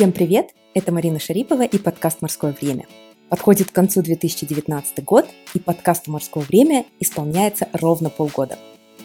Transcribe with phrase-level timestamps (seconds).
[0.00, 0.54] Всем привет!
[0.72, 2.86] Это Марина Шарипова и подкаст «Морское время».
[3.28, 8.58] Подходит к концу 2019 год, и подкасту «Морское время» исполняется ровно полгода.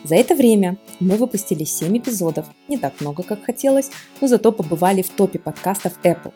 [0.05, 3.91] За это время мы выпустили 7 эпизодов, не так много, как хотелось,
[4.21, 6.31] но зато побывали в топе подкастов Apple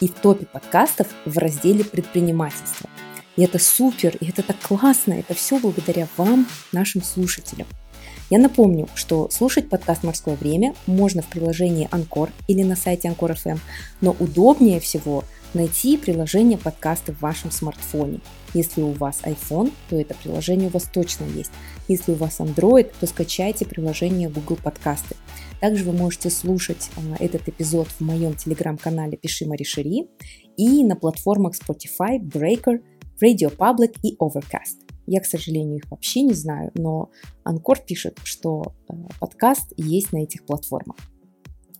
[0.00, 2.88] и в топе подкастов в разделе «Предпринимательство».
[3.34, 7.66] И это супер, и это так классно, это все благодаря вам, нашим слушателям–
[8.30, 13.32] я напомню, что слушать подкаст «Морское время» можно в приложении Анкор или на сайте Анкор
[13.32, 13.58] FM,
[14.00, 18.20] но удобнее всего найти приложение подкаста в вашем смартфоне.
[18.54, 21.50] Если у вас iPhone, то это приложение у вас точно есть.
[21.86, 25.16] Если у вас Android, то скачайте приложение Google Подкасты.
[25.60, 30.08] Также вы можете слушать а, этот эпизод в моем телеграм-канале «Пиши Маришери»
[30.56, 32.80] и на платформах Spotify, Breaker,
[33.20, 34.83] Radio Public и Overcast.
[35.06, 37.10] Я, к сожалению, их вообще не знаю, но
[37.42, 40.96] Анкор пишет, что э, подкаст есть на этих платформах.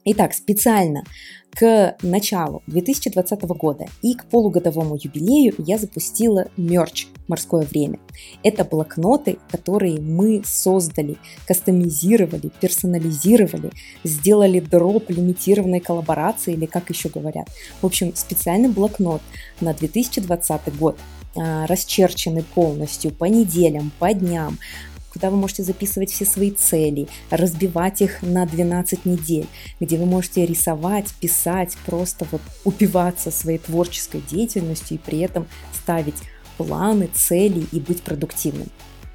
[0.07, 1.03] Итак, специально
[1.51, 8.01] к началу 2020 года и к полугодовому юбилею я запустила мерч «Морское время».
[8.43, 11.17] Это блокноты, которые мы создали,
[11.47, 13.71] кастомизировали, персонализировали,
[14.03, 17.49] сделали дроп лимитированной коллаборации или как еще говорят.
[17.81, 19.23] В общем, специальный блокнот
[19.63, 20.99] на 2020 год
[21.35, 24.59] расчерчены полностью по неделям, по дням,
[25.15, 29.47] куда вы можете записывать все свои цели, разбивать их на 12 недель,
[29.79, 36.17] где вы можете рисовать, писать, просто вот упиваться своей творческой деятельностью и при этом ставить
[36.59, 38.69] планы, цели и быть продуктивным.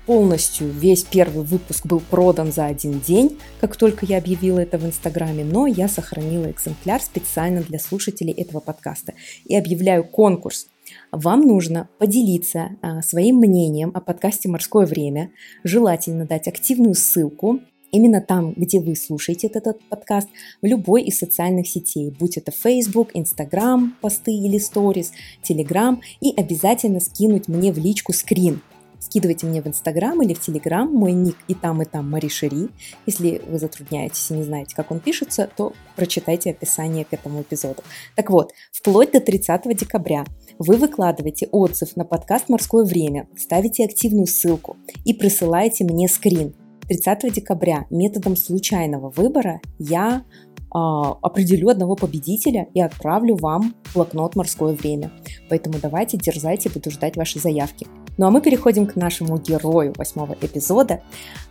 [0.06, 4.86] Полностью весь первый выпуск был продан за один день, как только я объявила это в
[4.86, 9.14] Инстаграме, но я сохранила экземпляр специально для слушателей этого подкаста
[9.46, 10.68] и объявляю конкурс–
[11.12, 15.32] вам нужно поделиться а, своим мнением о подкасте «Морское время»,
[15.64, 17.60] желательно дать активную ссылку.
[17.92, 20.30] Именно там, где вы слушаете этот подкаст,
[20.62, 25.08] в любой из социальных сетей, будь это Facebook, Instagram, посты или stories,
[25.44, 28.62] Telegram, и обязательно скинуть мне в личку скрин
[29.10, 32.70] Скидывайте мне в Инстаграм или в Телеграм мой ник и там, и там Мари Шери.
[33.08, 37.82] Если вы затрудняетесь и не знаете, как он пишется, то прочитайте описание к этому эпизоду.
[38.16, 40.26] Так вот, вплоть до 30 декабря
[40.60, 46.54] вы выкладываете отзыв на подкаст «Морское время», ставите активную ссылку и присылаете мне скрин.
[46.88, 50.24] 30 декабря методом случайного выбора я
[50.72, 55.12] а, определю одного победителя и отправлю вам блокнот «Морское время».
[55.50, 57.88] Поэтому давайте, дерзайте, буду ждать ваши заявки.
[58.20, 61.00] Ну а мы переходим к нашему герою восьмого эпизода.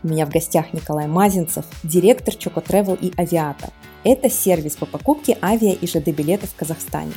[0.02, 3.70] У меня в гостях Николай Мазинцев, директор Choco Travel и Авиата.
[4.04, 7.14] Это сервис по покупке авиа и ЖД билетов в Казахстане.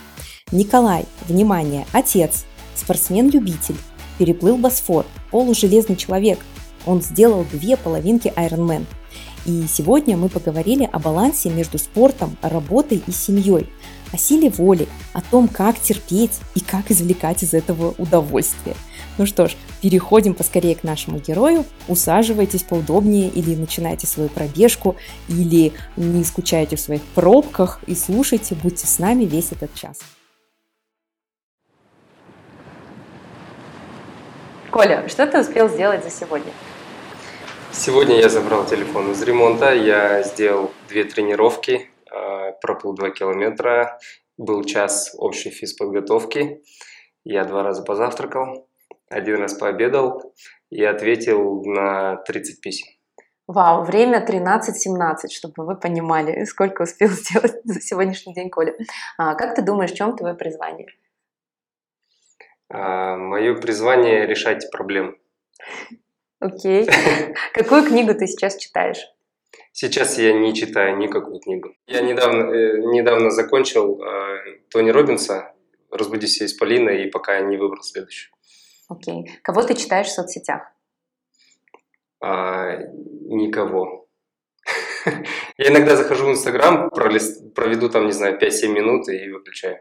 [0.53, 2.45] Николай, внимание, отец,
[2.75, 3.75] спортсмен-любитель,
[4.17, 6.39] переплыл Босфор, полужелезный человек.
[6.85, 8.85] Он сделал две половинки Ironman.
[9.45, 13.67] И сегодня мы поговорили о балансе между спортом, работой и семьей,
[14.13, 18.77] о силе воли, о том, как терпеть и как извлекать из этого удовольствие–
[19.17, 21.65] ну что ж, переходим поскорее к нашему герою.
[21.87, 24.95] Усаживайтесь поудобнее или начинайте свою пробежку,
[25.27, 29.99] или не скучайте в своих пробках и слушайте, будьте с нами весь этот час.
[34.71, 36.51] Коля, что ты успел сделать за сегодня?
[37.73, 43.99] Сегодня я забрал телефон из ремонта, я сделал две тренировки, а, проплыл два километра,
[44.37, 46.61] был час общей физподготовки,
[47.25, 48.67] я два раза позавтракал,
[49.11, 50.33] один раз пообедал
[50.69, 52.87] и ответил на 30 писем.
[53.47, 58.73] Вау, время 13.17, чтобы вы понимали, сколько успел сделать за сегодняшний день Коля.
[59.17, 60.87] А, как ты думаешь, в чем твое призвание?
[62.69, 65.17] А, мое призвание– решать проблемы.
[66.39, 66.87] Окей.
[67.53, 69.05] Какую книгу ты сейчас читаешь?
[69.73, 71.75] Сейчас я не читаю никакую книгу.
[71.87, 75.53] Я недавно, э, недавно закончил э, Тони Робинса
[75.89, 78.33] «Разбудись из Полина» и пока не выбрал следующую.
[78.91, 79.39] Окей.
[79.41, 80.63] Кого ты читаешь в соцсетях?
[82.21, 82.75] А,
[83.25, 84.07] никого.
[85.57, 89.79] Я иногда захожу в Инстаграм, проведу там, не знаю, 5-7 минут и выключаю.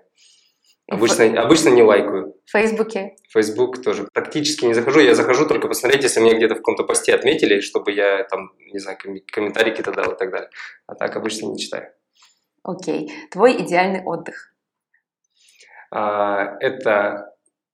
[0.88, 2.36] Обычно, обычно не лайкаю.
[2.46, 3.16] В Фейсбуке?
[3.30, 5.00] Фейсбук тоже практически не захожу.
[5.00, 8.78] Я захожу только посмотреть, если меня где-то в каком-то посте отметили, чтобы я там, не
[8.78, 8.96] знаю,
[9.32, 10.50] комментарии какие-то дал и так далее.
[10.86, 11.92] А так обычно не читаю.
[12.62, 13.12] Окей.
[13.30, 14.54] Твой идеальный отдых?
[15.90, 17.29] А, это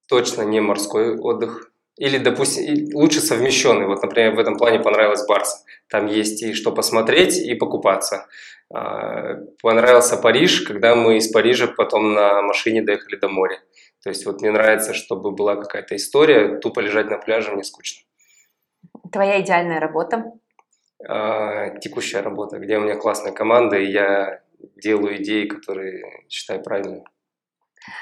[0.09, 1.73] точно не морской отдых.
[1.97, 3.87] Или, допустим, лучше совмещенный.
[3.87, 5.65] Вот, например, в этом плане понравилась Барса.
[5.89, 8.27] Там есть и что посмотреть, и покупаться.
[8.73, 13.59] А, понравился Париж, когда мы из Парижа потом на машине доехали до моря.
[14.03, 18.03] То есть вот мне нравится, чтобы была какая-то история, тупо лежать на пляже мне скучно.
[19.11, 20.33] Твоя идеальная работа?
[21.09, 24.43] А, текущая работа, где у меня классная команда, и я
[24.77, 27.05] делаю идеи, которые считаю правильными.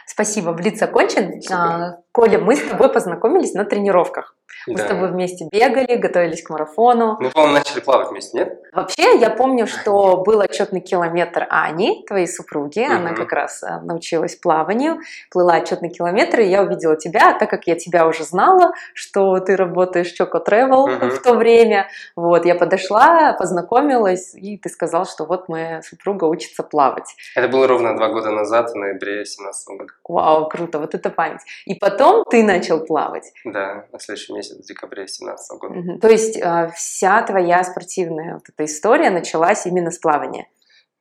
[0.06, 1.41] Спасибо, Блиц окончен.
[1.50, 4.37] А, Коля, мы с тобой познакомились на тренировках.
[4.69, 4.85] Мы да.
[4.85, 7.17] с тобой вместе бегали, готовились к марафону.
[7.21, 8.63] Мы, по-моему, начали плавать вместе, нет?
[8.73, 12.87] Вообще, я помню, что был отчетный километр Ани, твоей супруги.
[12.87, 12.93] Угу.
[12.93, 15.01] Она как раз э, научилась плаванию,
[15.33, 19.41] плыла отчетный километр, и я увидела тебя, а так как я тебя уже знала, что
[19.41, 21.11] ты работаешь в Choco Travel угу.
[21.11, 21.89] в то время.
[22.15, 27.17] Вот, я подошла, познакомилась, и ты сказал, что вот моя супруга учится плавать.
[27.35, 29.93] Это было ровно два года назад, в ноябре 2017 года.
[30.09, 31.41] Вау, круто, вот это память.
[31.67, 33.33] И потом ты начал плавать.
[33.45, 35.79] Да, на следующий месяц в декабре 2017 года.
[35.79, 35.99] Угу.
[35.99, 40.49] То есть э, вся твоя спортивная вот эта история началась именно с плавания?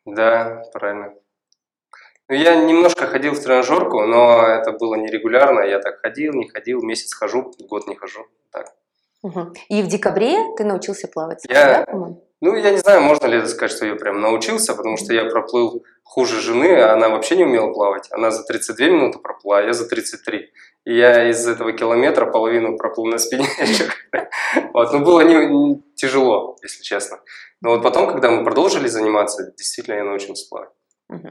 [0.05, 1.13] Да, правильно.
[2.29, 5.61] Ну, я немножко ходил в тренажерку, но это было нерегулярно.
[5.61, 8.25] Я так ходил, не ходил, месяц хожу, год не хожу.
[8.51, 8.73] Так.
[9.23, 9.53] Угу.
[9.69, 11.45] И в декабре ты научился плавать?
[11.49, 14.97] Я, да, ну, я не знаю, можно ли это сказать, что я прям научился, потому
[14.97, 18.09] что я проплыл хуже жены, а она вообще не умела плавать.
[18.11, 20.51] Она за 32 минуты проплыла, а я за 33.
[20.83, 23.47] И я из этого километра половину проплыл на спине.
[24.73, 27.19] Вот, ну, было не, не тяжело, если честно.
[27.61, 30.69] Но вот потом, когда мы продолжили заниматься, действительно я научился плавать.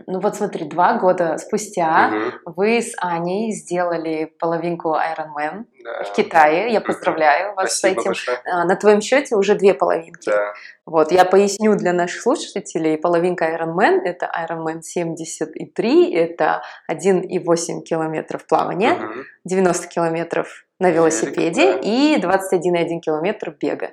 [0.07, 2.11] Ну вот смотри, два года спустя
[2.45, 2.55] угу.
[2.57, 6.05] вы с Аней сделали половинку Ironman да.
[6.05, 6.73] в Китае.
[6.73, 8.09] Я поздравляю вас Спасибо с этим.
[8.11, 8.39] Большое.
[8.45, 10.31] А, на твоем счете уже две половинки.
[10.31, 10.53] Да.
[10.85, 12.99] Вот, я поясню для наших слушателей.
[12.99, 19.25] Половинка Ironman– это Ironman 73, это 1,8 километров плавания, угу.
[19.45, 21.79] 90 километров на велосипеде да.
[21.79, 23.91] и 21,1 километр бега.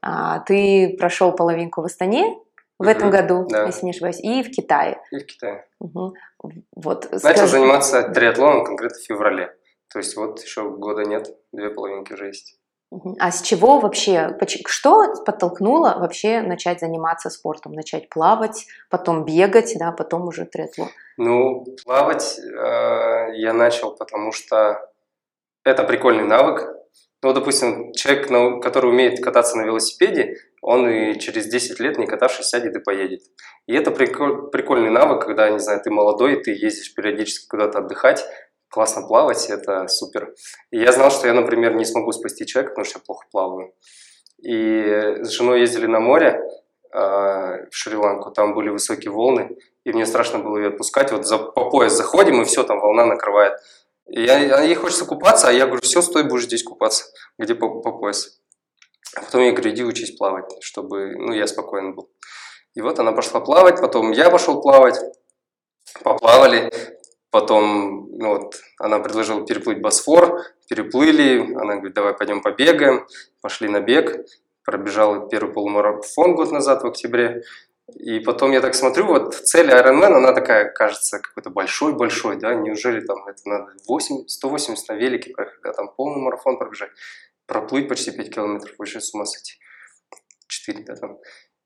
[0.00, 2.38] А, ты прошел половинку в Астане,
[2.78, 3.66] в угу, этом году, да.
[3.66, 5.00] если не ошибаюсь, и в Китае.
[5.10, 5.66] И в Китае.
[5.80, 6.14] Угу.
[6.76, 7.46] Вот, Начал скажи...
[7.48, 9.54] заниматься триатлоном конкретно в феврале.
[9.92, 12.58] То есть вот еще года нет, две половинки уже есть.
[13.18, 14.34] А с чего вообще,
[14.66, 20.88] что подтолкнуло вообще начать заниматься спортом, начать плавать, потом бегать, да, потом уже триатлон?
[21.18, 24.90] Ну, плавать э, я начал, потому что
[25.64, 26.77] это прикольный навык.
[27.22, 28.28] Ну, допустим, человек,
[28.62, 33.22] который умеет кататься на велосипеде, он и через 10 лет, не катавшись, сядет и поедет.
[33.66, 38.24] И это приколь, прикольный навык, когда, не знаю, ты молодой, ты ездишь периодически куда-то отдыхать,
[38.70, 40.34] классно плавать, это супер.
[40.70, 43.74] И я знал, что я, например, не смогу спасти человека, потому что я плохо плаваю.
[44.40, 46.40] И с женой ездили на море
[46.92, 51.10] э, в Шри-Ланку, там были высокие волны, и мне страшно было ее отпускать.
[51.10, 53.54] Вот за, по пояс заходим, и все, там волна накрывает.
[54.08, 57.04] Я, ей хочется купаться, а я говорю, все, стой, будешь здесь купаться,
[57.38, 58.40] где по, по пояс.
[59.14, 62.10] А потом я говорю, иди учись плавать, чтобы ну, я спокоен был.
[62.74, 64.98] И вот она пошла плавать, потом я пошел плавать,
[66.02, 66.72] поплавали,
[67.30, 73.06] потом ну, вот, она предложила переплыть Босфор, переплыли, она говорит, давай пойдем побегаем,
[73.40, 74.24] пошли на бег,
[74.64, 77.42] пробежал первый полумарафон год назад в октябре,
[77.94, 83.00] и потом я так смотрю, вот цель Ironman, она такая, кажется, какой-то большой-большой, да, неужели
[83.00, 86.90] там это надо 8, 180 на велике проехать, там полный марафон пробежать
[87.48, 89.54] проплыть почти 5 километров, вообще с ума сойти.
[90.46, 91.18] 4, да, там.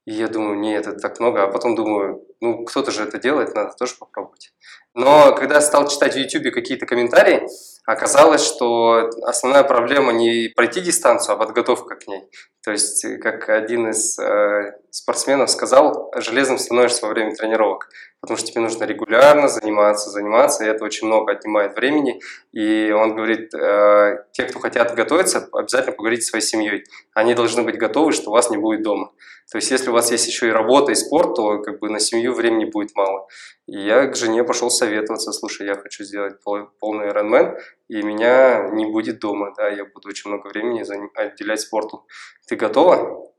[0.07, 1.43] И я думаю, нет, это так много.
[1.43, 4.53] А потом думаю, ну, кто-то же это делает, надо тоже попробовать.
[4.94, 7.49] Но когда стал читать в YouTube какие-то комментарии,
[7.87, 12.25] оказалось, что основная проблема не пройти дистанцию, а подготовка к ней.
[12.65, 17.88] То есть, как один из э, спортсменов сказал, железным становишься во время тренировок
[18.23, 22.21] потому что тебе нужно регулярно заниматься, заниматься, и это очень много отнимает времени.
[22.52, 26.85] И он говорит, э, те, кто хотят готовиться, обязательно поговорите со своей семьей.
[27.14, 29.11] Они должны быть готовы, что вас не будет дома.
[29.50, 31.99] То есть, если у вас есть еще и работа, и спорт, то как бы на
[31.99, 33.27] семью времени будет мало.
[33.67, 37.59] И я к жене пошел советоваться, слушай, я хочу сделать полный Ironman,
[37.89, 40.85] и меня не будет дома, да, я буду очень много времени
[41.19, 42.07] отделять спорту.
[42.47, 43.31] Ты готова?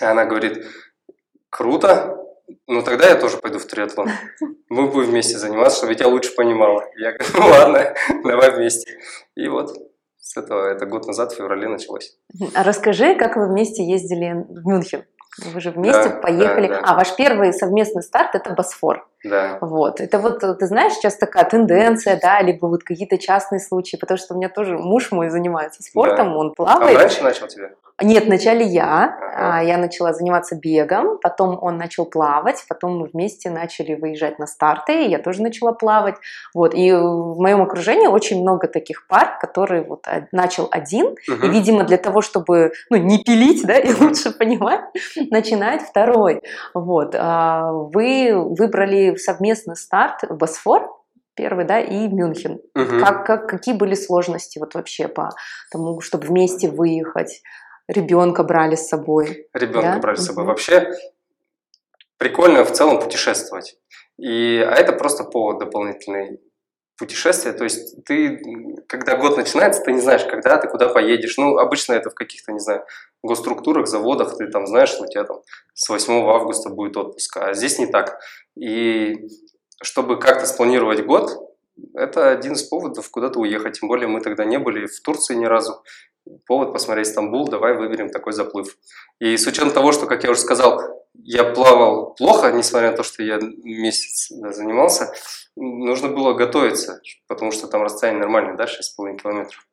[0.00, 0.66] И она говорит,
[1.50, 2.16] круто,
[2.66, 4.08] ну, тогда я тоже пойду в триатлон.
[4.68, 6.84] Мы будем вместе заниматься, чтобы я тебя лучше понимала.
[6.96, 7.94] Я говорю, ну ладно,
[8.24, 8.98] давай вместе.
[9.34, 9.76] И вот
[10.18, 12.16] с этого, это год назад, в феврале началось.
[12.54, 15.04] А расскажи, как вы вместе ездили в Мюнхен?
[15.38, 16.66] Вы же вместе да, поехали.
[16.66, 16.82] Да, да.
[16.84, 19.06] А ваш первый совместный старт это Босфор.
[19.24, 19.58] Да.
[19.60, 20.00] Вот.
[20.00, 24.34] Это вот, ты знаешь, сейчас такая тенденция, да, либо вот какие-то частные случаи, потому что
[24.34, 26.36] у меня тоже муж мой занимается спортом, да.
[26.36, 26.96] он плавает.
[26.96, 27.70] А раньше начал тебя?
[28.02, 29.16] Нет, вначале я.
[29.34, 29.60] Ага.
[29.60, 35.04] Я начала заниматься бегом, потом он начал плавать, потом мы вместе начали выезжать на старты,
[35.04, 36.16] и я тоже начала плавать.
[36.54, 36.74] Вот.
[36.74, 41.46] И в моем окружении очень много таких пар, которые вот начал один, угу.
[41.46, 44.80] и, видимо, для того, чтобы ну, не пилить, да, и лучше понимать,
[45.30, 46.42] начинает второй.
[46.74, 47.14] Вот.
[47.16, 50.96] А, вы выбрали совместный старт Босфор,
[51.34, 52.60] первый, да, и Мюнхен.
[52.74, 53.04] Угу.
[53.04, 55.30] Как, как, какие были сложности вот вообще по
[55.70, 57.42] тому, чтобы вместе выехать?
[57.90, 59.48] Ребенка брали с собой.
[59.52, 59.98] Ребенка да?
[59.98, 60.44] брали с собой.
[60.44, 60.48] Угу.
[60.50, 60.92] Вообще,
[62.18, 63.76] прикольно в целом путешествовать.
[64.16, 66.40] И, а это просто повод дополнительный
[66.96, 67.52] путешествия.
[67.52, 68.38] То есть ты,
[68.86, 71.36] когда год начинается, ты не знаешь, когда ты куда поедешь.
[71.36, 72.84] Ну, обычно это в каких-то, не знаю,
[73.24, 75.40] госструктурах, заводах, ты там знаешь, что у тебя там
[75.74, 77.38] с 8 августа будет отпуск.
[77.38, 78.20] А здесь не так.
[78.56, 79.16] И
[79.82, 81.56] чтобы как-то спланировать год,
[81.94, 83.80] это один из поводов куда-то уехать.
[83.80, 85.82] Тем более мы тогда не были в Турции ни разу.
[86.46, 88.76] Повод посмотреть Стамбул, давай выберем такой заплыв.
[89.18, 90.80] И с учетом того, что, как я уже сказал,
[91.14, 95.12] я плавал плохо, несмотря на то, что я месяц да, занимался,
[95.56, 99.66] нужно было готовиться, потому что там расстояние нормальное, да, 6,5 километров.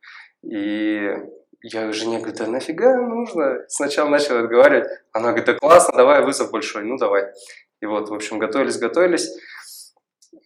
[0.43, 1.11] И
[1.61, 3.65] я жене говорю, да нафига нужно?
[3.67, 7.25] Сначала начал отговаривать, она говорит, да классно, давай вызов большой, ну давай.
[7.81, 9.29] И вот, в общем, готовились, готовились,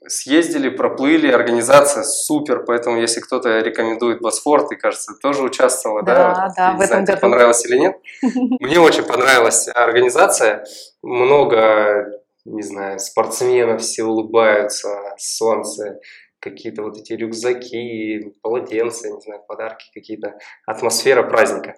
[0.07, 6.13] съездили, проплыли, организация супер, поэтому если кто-то рекомендует Босфор, ты, кажется, тоже участвовала, да?
[6.15, 7.21] Да, да, в этом году.
[7.21, 7.97] понравилось или нет.
[8.59, 10.65] Мне очень понравилась организация,
[11.01, 15.99] много не знаю, спортсменов все улыбаются, солнце,
[16.39, 21.75] какие-то вот эти рюкзаки, полотенца, не знаю, подарки какие-то, атмосфера праздника.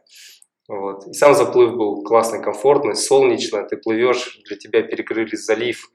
[0.67, 1.05] Вот.
[1.08, 5.89] И сам заплыв был классный, комфортный, солнечно, ты плывешь, для тебя перекрыли залив,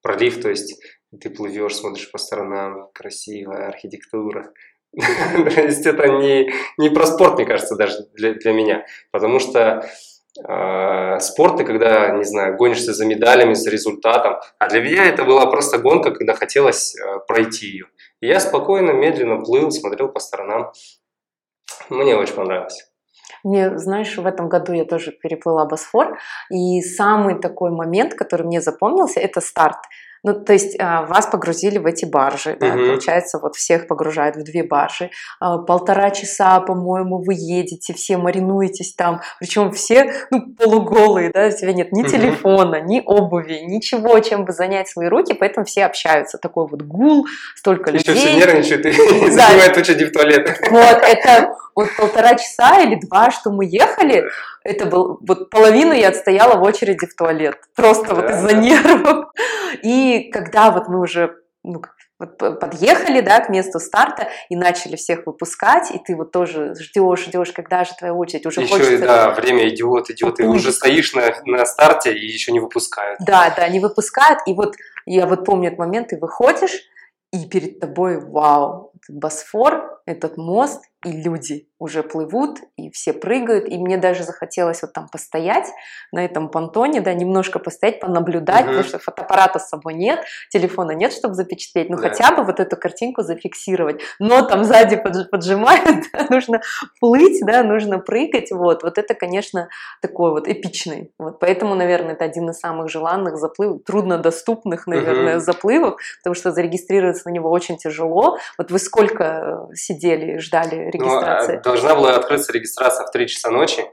[0.00, 0.80] пролив, то есть
[1.20, 4.52] ты плывешь, смотришь по сторонам, красивая архитектура.
[4.92, 9.84] То есть это не, не про спорт, мне кажется, даже для, для меня, потому что
[10.46, 14.36] э, спорт, ты когда, не знаю, гонишься за медалями, за результатом.
[14.58, 17.86] А для меня это была просто гонка, когда хотелось э, пройти ее.
[18.20, 20.72] И я спокойно, медленно плыл, смотрел по сторонам.
[21.90, 22.88] Мне очень понравилось.
[23.42, 26.18] Мне, знаешь, в этом году я тоже переплыла Босфор,
[26.50, 29.78] и самый такой момент, который мне запомнился, это старт.
[30.24, 32.86] Ну, то есть а, вас погрузили в эти баржи, да, угу.
[32.86, 35.10] получается, вот всех погружают в две баржи.
[35.38, 41.50] А, полтора часа, по-моему, вы едете, все маринуетесь там, причем все, ну, полуголые, да, у
[41.50, 42.08] тебя нет ни угу.
[42.08, 46.38] телефона, ни обуви, ничего, чем бы занять свои руки, поэтому все общаются.
[46.38, 48.14] Такой вот гул, столько Еще людей.
[48.14, 48.92] Еще все нервничают и
[49.30, 50.58] занимают очереди в туалет.
[50.70, 54.24] Вот, это вот полтора часа или два, что мы ехали,
[54.64, 59.26] это был, вот половину я отстояла в очереди в туалет, просто да, вот из-за нервов.
[59.82, 61.82] И когда вот мы уже ну,
[62.18, 67.24] вот подъехали, да, к месту старта и начали всех выпускать, и ты вот тоже ждешь,
[67.24, 68.98] ждешь, когда же твоя очередь, уже еще, хочется...
[68.98, 73.18] да, время идет, идет, и уже стоишь на, на старте и еще не выпускают.
[73.20, 76.82] Да, да, не выпускают, и вот я вот помню этот момент, ты выходишь,
[77.32, 83.76] и перед тобой, вау, Босфор, этот мост, и люди уже плывут, и все прыгают, и
[83.76, 85.66] мне даже захотелось вот там постоять
[86.12, 88.68] на этом понтоне, да, немножко постоять, понаблюдать, угу.
[88.68, 92.08] потому что фотоаппарата с собой нет, телефона нет, чтобы запечатлеть, ну да.
[92.08, 96.62] хотя бы вот эту картинку зафиксировать, но там сзади поджимают, да, нужно
[97.00, 99.68] плыть, да, нужно прыгать, вот, вот это, конечно,
[100.00, 105.44] такой вот эпичный, вот, поэтому, наверное, это один из самых желанных заплывов, труднодоступных, наверное, угу.
[105.44, 111.56] заплывов, потому что зарегистрироваться на него очень тяжело, вот вы сколько сидели, ждали регистрации?
[111.56, 113.84] Ну, должна была открыться регистрация в 3 часа ночи.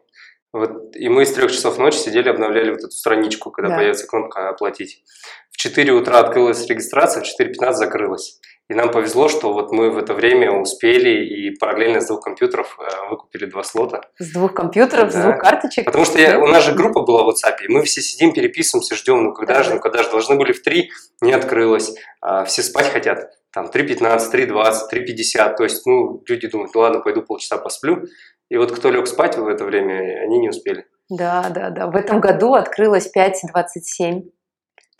[0.53, 3.77] Вот, и мы с 3 часов ночи сидели, обновляли вот эту страничку, когда да.
[3.77, 5.03] появится кнопка «Оплатить».
[5.49, 8.39] В 4 утра открылась регистрация, в 4.15 закрылась.
[8.67, 12.77] И нам повезло, что вот мы в это время успели и параллельно с двух компьютеров
[12.79, 14.01] э, выкупили два слота.
[14.17, 15.19] С двух компьютеров, да.
[15.19, 15.85] с двух карточек?
[15.85, 18.95] Потому что я, у нас же группа была в WhatsApp, и мы все сидим, переписываемся,
[18.95, 19.63] ждем, ну когда да.
[19.63, 20.89] же, ну когда же, должны были в три,
[21.21, 26.73] не открылось, а все спать хотят там 3.15, 3.20, 3.50, то есть, ну, люди думают,
[26.73, 28.03] ну ладно, пойду полчаса посплю,
[28.49, 30.85] и вот кто лег спать в это время, они не успели.
[31.09, 31.87] Да, да, да.
[31.87, 34.23] В этом году открылось 5.27.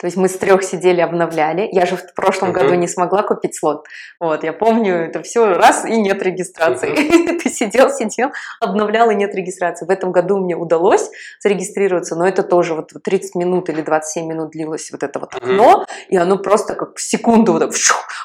[0.02, 1.68] То есть мы с трех сидели, обновляли.
[1.70, 2.54] Я же в прошлом uh-huh.
[2.54, 3.86] году не смогла купить слот.
[4.18, 6.90] Вот, я помню, это все раз и нет регистрации.
[6.90, 7.38] Uh-huh.
[7.42, 9.86] Ты сидел, сидел, обновлял и нет регистрации.
[9.86, 11.08] В этом году мне удалось
[11.40, 15.84] зарегистрироваться, но это тоже вот 30 минут или 27 минут длилось вот это вот окно,
[15.86, 16.06] uh-huh.
[16.08, 17.70] и оно просто как в секунду вот так,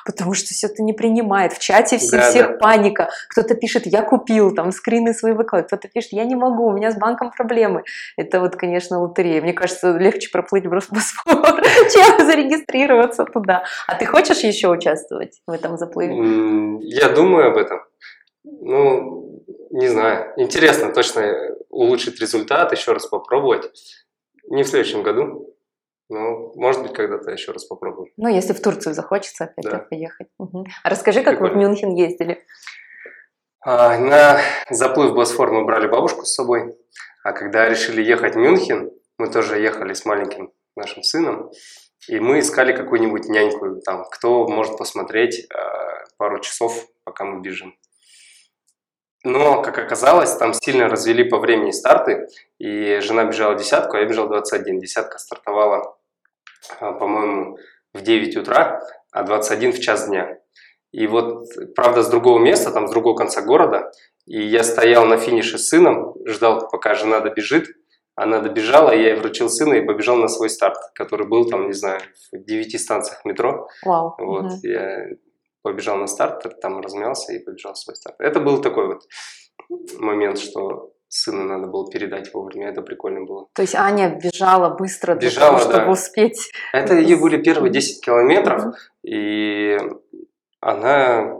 [0.03, 1.53] потому что все это не принимает.
[1.53, 2.53] В чате все, да, всех да.
[2.57, 3.09] паника.
[3.29, 5.67] Кто-то пишет, я купил, там скрины свои выкладывают.
[5.67, 7.83] Кто-то пишет, я не могу, у меня с банком проблемы.
[8.15, 9.43] Это вот, конечно, лотерея.
[9.43, 11.61] Мне кажется, легче проплыть Босфор
[11.93, 13.63] чем зарегистрироваться туда.
[13.87, 16.79] А ты хочешь еще участвовать в этом заплыве?
[16.81, 17.81] Я думаю об этом.
[18.43, 20.33] Ну, не знаю.
[20.37, 23.69] Интересно точно улучшить результат, еще раз попробовать.
[24.49, 25.53] Не в следующем году.
[26.09, 28.11] Ну, может быть, когда-то еще раз попробую.
[28.15, 29.79] Ну, если в Турцию захочется опять да.
[29.79, 30.27] поехать.
[30.37, 30.65] Угу.
[30.83, 31.53] А расскажи, как Прикольно.
[31.53, 32.45] вы в Мюнхен ездили?
[33.59, 36.77] А, на заплыв Босфор мы брали бабушку с собой.
[37.23, 41.51] А когда решили ехать в Мюнхен, мы тоже ехали с маленьким нашим сыном,
[42.07, 45.45] и мы искали какую-нибудь няньку, там, кто может посмотреть э,
[46.17, 47.75] пару часов, пока мы бежим.
[49.23, 52.27] Но, как оказалось, там сильно развели по времени старты,
[52.59, 54.79] и жена бежала десятку, а я бежал 21.
[54.79, 55.97] Десятка стартовала
[56.79, 57.57] а, по-моему,
[57.93, 58.81] в 9 утра,
[59.11, 60.39] а 21 в час дня.
[60.91, 63.91] И вот, правда, с другого места, там, с другого конца города,
[64.25, 67.67] и я стоял на финише с сыном, ждал, пока жена добежит,
[68.17, 71.73] она добежала, я ей вручил сына и побежал на свой старт, который был там, не
[71.73, 73.67] знаю, в девяти станциях метро.
[73.85, 74.15] Вау.
[74.17, 74.59] Вот, Мгм.
[74.63, 75.05] я
[75.61, 78.15] побежал на старт, там размялся и побежал в свой старт.
[78.19, 79.03] Это был такой вот
[79.99, 83.47] момент, что сыну надо было передать вовремя, это прикольно было.
[83.53, 85.91] То есть Аня бежала быстро для Бежала, того, чтобы да.
[85.91, 86.51] успеть.
[86.73, 88.73] Это ее были первые 10 километров, Мгм.
[89.03, 89.77] и
[90.59, 91.37] она,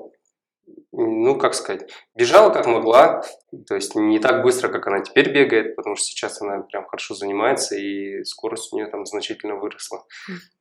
[0.99, 3.21] ну, как сказать, бежала как могла,
[3.67, 7.13] то есть не так быстро, как она теперь бегает, потому что сейчас она прям хорошо
[7.13, 10.03] занимается, и скорость у нее там значительно выросла.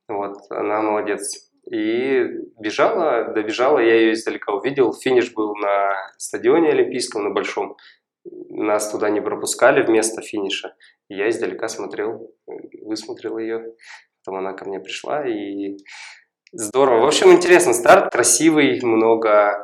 [0.07, 1.49] Вот, она молодец.
[1.71, 2.23] И
[2.59, 4.93] бежала, добежала, я ее издалека увидел.
[4.93, 7.75] Финиш был на стадионе Олимпийском, на Большом.
[8.23, 10.75] Нас туда не пропускали вместо финиша.
[11.09, 12.31] Я издалека смотрел,
[12.81, 13.73] высмотрел ее.
[14.23, 15.77] Потом она ко мне пришла, и
[16.51, 17.01] здорово.
[17.01, 19.63] В общем, интересно, старт красивый, много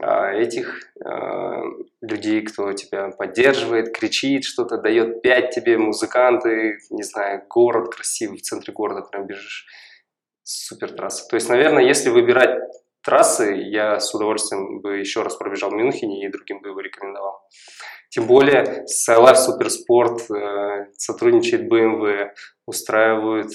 [0.00, 1.62] а, этих а,
[2.00, 8.42] людей, кто тебя поддерживает, кричит что-то, дает пять тебе музыканты, не знаю, город красивый, в
[8.42, 9.66] центре города прям бежишь.
[10.42, 11.28] Супер трасса.
[11.28, 12.58] То есть, наверное, если выбирать
[13.02, 17.40] трассы, я с удовольствием бы еще раз пробежал в Мюнхене и другим бы его рекомендовал.
[18.10, 22.30] Тем более с Life Supersport э, сотрудничает BMW,
[22.66, 23.50] устраивают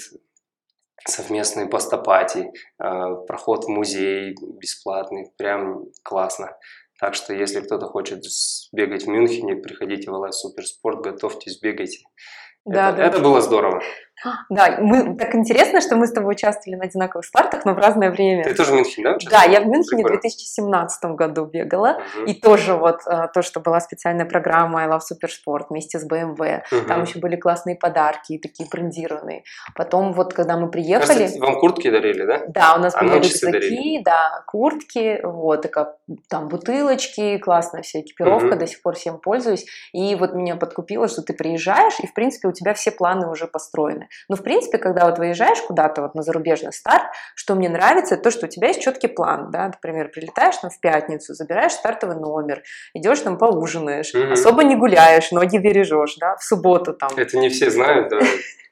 [1.08, 6.58] совместные постапати, э, проход в музей бесплатный, прям классно.
[7.00, 8.24] Так что если кто-то хочет
[8.72, 12.00] бегать в Мюнхене, приходите в Life Supersport, готовьтесь, бегайте.
[12.66, 13.08] Да, это, да.
[13.08, 13.82] это было здорово.
[14.50, 18.12] Да, мы, так интересно, что мы с тобой участвовали на одинаковых стартах, но в разное
[18.12, 18.44] время.
[18.44, 19.18] Ты тоже в Мюнхене, да?
[19.30, 20.22] Да, я в Мюнхене в Прикольно.
[20.22, 22.00] 2017 году бегала.
[22.16, 22.26] Мгм.
[22.26, 26.62] И тоже вот а, то, что была специальная программа I Love Supersport вместе с BMW.
[26.72, 26.88] Мгм.
[26.88, 29.44] Там еще были классные подарки, такие брендированные.
[29.76, 31.20] Потом вот, когда мы приехали...
[31.20, 32.42] Кажется, вам куртки дарили, да?
[32.48, 35.96] Да, у нас А были рюкзаки, да, куртки, вот, такая,
[36.30, 38.60] там бутылочки, классная вся экипировка, Мгм.
[38.60, 39.66] до сих пор всем пользуюсь.
[39.94, 43.48] И вот меня подкупило, что ты приезжаешь, и, в принципе, у тебя все планы уже
[43.48, 44.08] построены.
[44.30, 47.04] Но, в принципе, когда вот выезжаешь куда-то вот на зарубежный старт,
[47.36, 50.70] что мне нравится, это то, что у тебя есть четкий план, да, например, прилетаешь там
[50.70, 54.34] в пятницу, забираешь стартовый номер, идешь там поужинаешь, Мгм.
[54.34, 57.12] особо не гуляешь, ноги бережешь, да, в субботу там.
[57.18, 58.20] Это не все знают, да.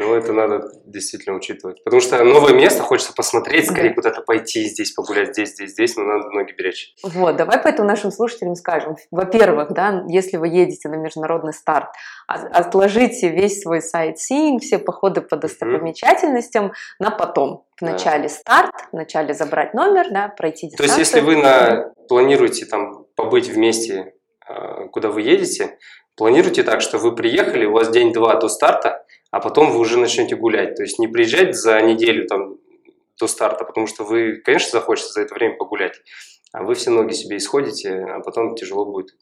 [0.00, 1.82] Но это надо действительно учитывать.
[1.82, 3.94] Потому что новое место, хочется посмотреть, скорее Да.
[3.96, 6.94] куда-то пойти, здесь погулять, здесь, здесь, здесь, но надо ноги беречь.
[7.02, 8.94] Вот, давай поэтому нашим слушателям скажем.
[9.10, 11.88] Во-первых, да, если вы едете на международный старт,
[12.28, 17.64] от- отложите весь свой сайт-синг, все походы по достопримечательностям на потом.
[17.80, 17.88] Да.
[17.88, 21.00] Вначале старт, вначале забрать номер, да, пройти То есть, дистанцию.
[21.00, 21.92] если вы на...
[22.08, 24.14] планируете там побыть вместе,
[24.46, 25.76] а, куда вы едете,
[26.16, 28.97] планируйте так, что вы приехали, у вас день-два до старта,
[29.30, 30.76] а потом вы уже начнете гулять.
[30.76, 32.56] То есть не приезжать за неделю там
[33.18, 36.00] до старта, потому что вы, конечно, захочется за это время погулять,
[36.52, 39.16] а вы все ноги себе исходите, а потом тяжело будет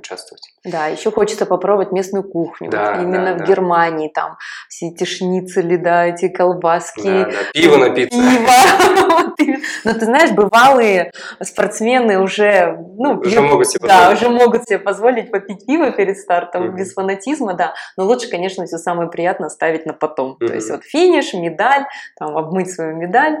[0.00, 0.42] участвовать.
[0.64, 2.68] Да, еще хочется попробовать местную кухню.
[2.70, 3.44] Да, Вот именно да, в да.
[3.46, 4.36] Германии там
[4.68, 7.02] все эти шницели, да, эти колбаски.
[7.06, 8.18] Да, да, пиво напиться.
[8.18, 9.60] Пиво.
[9.84, 14.20] Но ты знаешь, бывалые спортсмены уже, ну, Уже могут себе Да, позволить.
[14.20, 17.74] уже могут себе позволить попить пиво перед стартом, без фанатизма, да.
[17.96, 20.36] Но лучше, конечно, все самое приятное оставить на потом.
[20.38, 21.84] То есть вот финиш, медаль,
[22.18, 23.38] там обмыть свою медаль.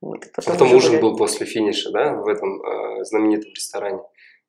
[0.00, 1.02] Вот, и А Потом ужин гулять.
[1.02, 4.00] был после финиша, да, в этом э, знаменитом ресторане.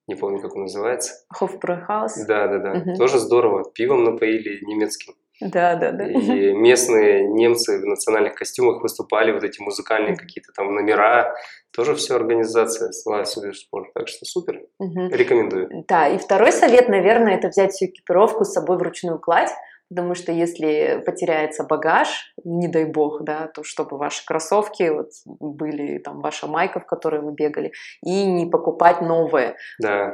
[0.08, 1.14] Не помню, как он называется.
[1.40, 2.12] Hofbräuhaus.
[2.28, 2.74] Да, да, да.
[2.76, 2.96] Мгм.
[2.96, 3.70] Тоже здорово.
[3.74, 5.14] Пивом напоили немецким.
[5.40, 6.08] Да, да, да.
[6.08, 11.36] И местные немцы в национальных костюмах выступали, вот эти музыкальные какие-то там номера.
[11.76, 13.94] Тоже все организация Слава Суперспорт.
[13.94, 14.62] Так что супер.
[14.80, 15.10] Мгм.
[15.10, 15.86] Рекомендую.
[15.88, 19.52] Да, и второй совет, наверное, это взять всю экипировку с собой вручную кладь,
[19.90, 26.00] потому что если потеряется багаж, не дай бог, да, то чтобы ваши кроссовки вот, были,
[26.00, 27.72] там, ваша майка, в которой вы бегали,
[28.04, 30.12] и не покупать новые, Да.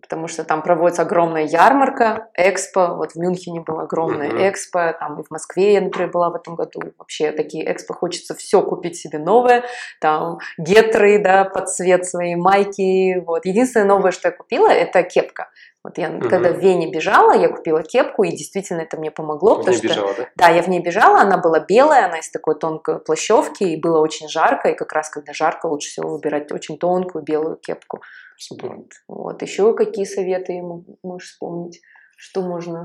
[0.00, 4.48] Потому что там проводится огромная ярмарка, экспо, вот в Мюнхене была огромная Мгм.
[4.48, 8.34] экспо, там и в Москве я, например, была в этом году, вообще такие экспо, хочется
[8.34, 9.64] все купить себе новое,
[10.00, 13.46] там гетры, да, под цвет своей майки, вот.
[13.46, 15.50] Единственное новое, что я купила, это кепка.
[15.84, 16.28] Вот я, Мгм.
[16.28, 19.86] когда в Вене бежала, я купила кепку, и действительно это мне помогло, Не потому что...
[19.86, 20.26] бежала, да?
[20.34, 24.00] Да, я в ней бежала, она была белая, она из такой тонкой плащевки, и было
[24.00, 28.02] очень жарко, и как раз когда жарко, лучше всего выбирать очень тонкую белую кепку.
[28.36, 28.76] Супер.
[28.76, 28.90] Вот.
[29.08, 29.42] вот.
[29.42, 31.80] Еще какие советы ему можешь вспомнить?
[32.16, 32.84] Что можно?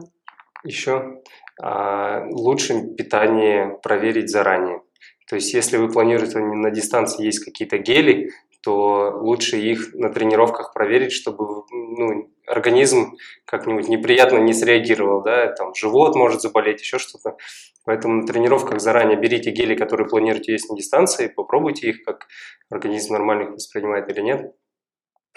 [0.63, 1.21] Еще
[1.61, 4.81] а, лучше питание проверить заранее.
[5.27, 8.31] То есть, если вы планируете на дистанции есть какие-то гели,
[8.63, 15.73] то лучше их на тренировках проверить, чтобы ну, организм как-нибудь неприятно не среагировал, да, там
[15.73, 17.37] живот может заболеть, еще что-то.
[17.85, 22.27] Поэтому на тренировках заранее берите гели, которые планируете есть на дистанции, попробуйте их, как
[22.69, 24.53] организм нормально их воспринимает или нет.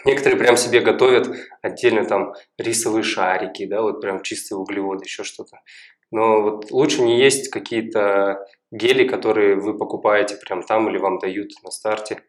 [0.05, 5.61] Некоторые прям себе готовят отдельно там рисовые шарики, да, вот прям чистые углеводы, еще что-то.
[6.11, 11.51] Но вот лучше не есть какие-то гели, которые вы покупаете прям там или вам дают
[11.63, 12.23] на старте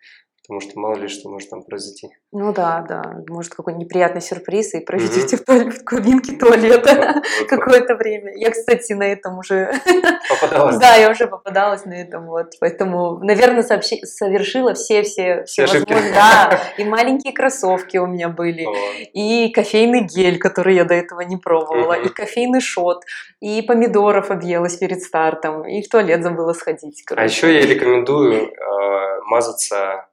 [0.48, 2.10] потому что мало ли что может там произойти.
[2.32, 5.40] Ну да, да, может какой-нибудь неприятный сюрприз и проведите mm-hmm.
[5.40, 8.34] в, туалет, в кабинке туалета какое-то время.
[8.36, 9.74] Я, кстати, на этом уже...
[10.30, 10.78] Попадалась?
[10.78, 16.14] Да, я уже попадалась на этом, вот, поэтому, наверное, совершила все-все все возможные...
[16.14, 18.68] Да, и маленькие кроссовки у меня были,
[19.14, 23.04] и кофейный гель, который я до этого не пробовала, и кофейный шот,
[23.40, 27.04] и помидоров объелась перед стартом, и в туалет забыла сходить.
[27.16, 30.08] А еще я рекомендую э, мазаться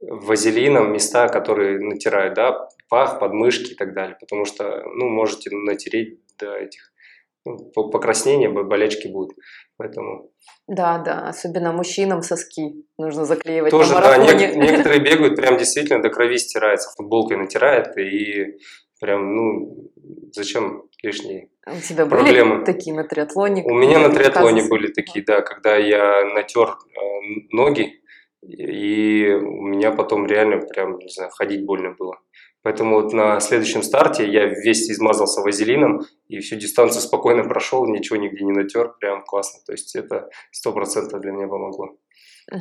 [0.00, 6.18] вазелином места, которые натирают, да, пах, подмышки и так далее, потому что, ну, можете натереть
[6.38, 6.92] до этих
[7.44, 9.36] ну, покраснения, болячки будут,
[9.76, 10.30] поэтому...
[10.66, 16.10] Да, да, особенно мужчинам соски нужно заклеивать Тоже, да, не, некоторые бегают, прям действительно до
[16.10, 18.58] крови стирается, футболкой натирает, и
[19.00, 19.90] прям, ну,
[20.32, 22.56] зачем лишние а У тебя проблемы?
[22.56, 23.62] были такие на триатлоне?
[23.64, 27.00] У меня на триатлоне были такие, да, когда я натер э,
[27.50, 28.00] ноги,
[28.42, 32.18] и у меня потом реально прям, не знаю, ходить больно было.
[32.62, 38.18] Поэтому вот на следующем старте я весь измазался вазелином и всю дистанцию спокойно прошел, ничего
[38.18, 39.60] нигде не натер, прям классно.
[39.64, 41.96] То есть это сто процентов для меня помогло.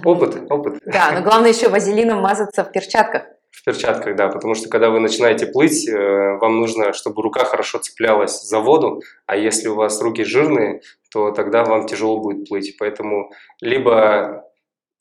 [0.05, 0.79] Опыт, опыт.
[0.85, 3.23] Да, но главное еще вазелином мазаться в перчатках.
[3.51, 7.79] В перчатках, да, потому что когда вы начинаете плыть, э, вам нужно, чтобы рука хорошо
[7.79, 12.75] цеплялась за воду, а если у вас руки жирные, то тогда вам тяжело будет плыть.
[12.77, 14.48] Поэтому либо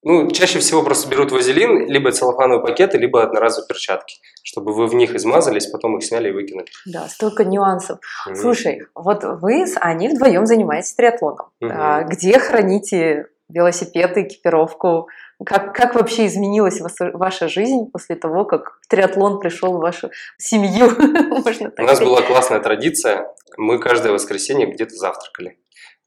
[0.03, 4.95] ну, чаще всего просто берут вазелин, либо целлофановые пакеты, либо одноразовые перчатки, чтобы вы в
[4.95, 6.67] них измазались, потом их сняли и выкинули.
[6.87, 7.99] Да, столько нюансов.
[8.29, 8.35] Mm-hmm.
[8.37, 11.49] Слушай, вот вы с Аней вдвоем занимаетесь триатлоном.
[11.63, 11.71] Mm-hmm.
[11.73, 15.09] А, где храните велосипед, экипировку?
[15.45, 16.81] Как, как вообще изменилась
[17.13, 20.87] ваша жизнь после того, как триатлон пришел в вашу семью?
[21.79, 23.27] У нас была классная традиция.
[23.57, 25.59] Мы каждое воскресенье где-то завтракали.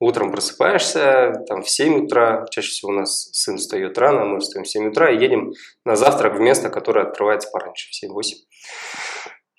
[0.01, 4.63] Утром просыпаешься, там в 7 утра, чаще всего у нас сын встает рано, мы встаем
[4.63, 5.53] в 7 утра и едем
[5.85, 8.33] на завтрак в место, которое открывается пораньше, в 7-8.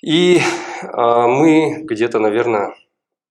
[0.05, 0.41] И
[0.83, 2.75] а, мы где-то, наверное,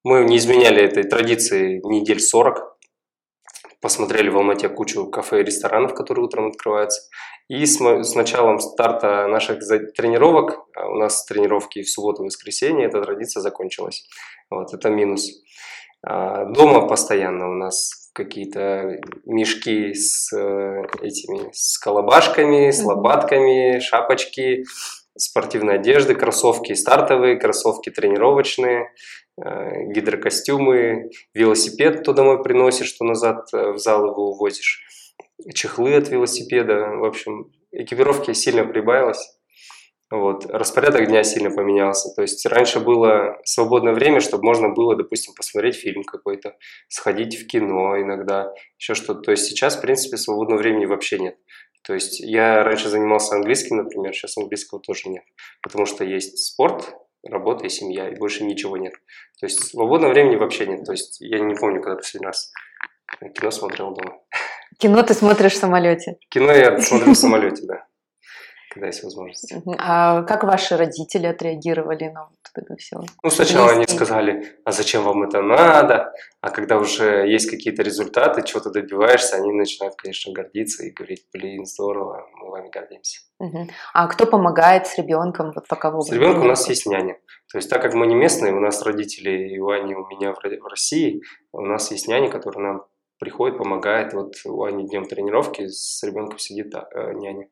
[0.05, 2.77] мы не изменяли этой традиции недель 40,
[3.81, 7.01] посмотрели в Алмате кучу кафе и ресторанов, которые утром открываются.
[7.49, 9.59] И с, с началом старта наших
[9.97, 14.07] тренировок, а у нас тренировки в субботу и воскресенье, эта традиция закончилась.
[14.49, 15.29] Вот, это минус.
[16.03, 24.65] А, дома постоянно у нас какие-то мешки с э, этими с колобашками, с лопатками, шапочки,
[25.17, 28.91] спортивной одежды, кроссовки стартовые, кроссовки тренировочные,
[29.37, 34.83] э, гидрокостюмы, велосипед то домой приносишь, что назад э, в зал его увозишь,
[35.53, 36.95] чехлы от велосипеда.
[36.97, 39.37] В общем, экипировки сильно прибавилось.
[40.11, 40.45] Вот.
[40.45, 42.13] Распорядок дня сильно поменялся.
[42.13, 46.57] То есть раньше было свободное время, чтобы можно было, допустим, посмотреть фильм какой-то,
[46.89, 49.21] сходить в кино иногда, еще что-то.
[49.21, 51.37] То есть сейчас, в принципе, свободного времени вообще нет.
[51.83, 55.23] То есть я раньше занимался английским, например, сейчас английского тоже нет.
[55.63, 56.93] Потому что есть спорт,
[57.23, 58.93] работа и семья, и больше ничего нет.
[59.39, 60.83] То есть свободного времени вообще нет.
[60.83, 62.51] То есть я не помню, когда последний раз
[63.33, 64.19] кино смотрел дома.
[64.77, 66.17] Кино ты смотришь в самолете?
[66.29, 67.85] Кино я смотрю в самолете, да
[68.71, 69.53] когда есть возможность.
[69.77, 73.01] А как ваши родители отреагировали на вот это все?
[73.21, 76.13] Ну, сначала они сказали, а зачем вам это надо?
[76.39, 81.65] А когда уже есть какие-то результаты, чего-то добиваешься, они начинают, конечно, гордиться и говорить, блин,
[81.65, 83.19] здорово, мы вами гордимся.
[83.93, 87.17] А кто помогает с ребенком, вот пока вы С ребенком у нас есть няня.
[87.51, 90.33] То есть, так как мы не местные, у нас родители и у Ани, у меня
[90.33, 92.85] в России, у нас есть няня, которая нам
[93.19, 94.13] приходит, помогает.
[94.13, 97.47] Вот у Ани днем тренировки с ребенком сидит э, няня.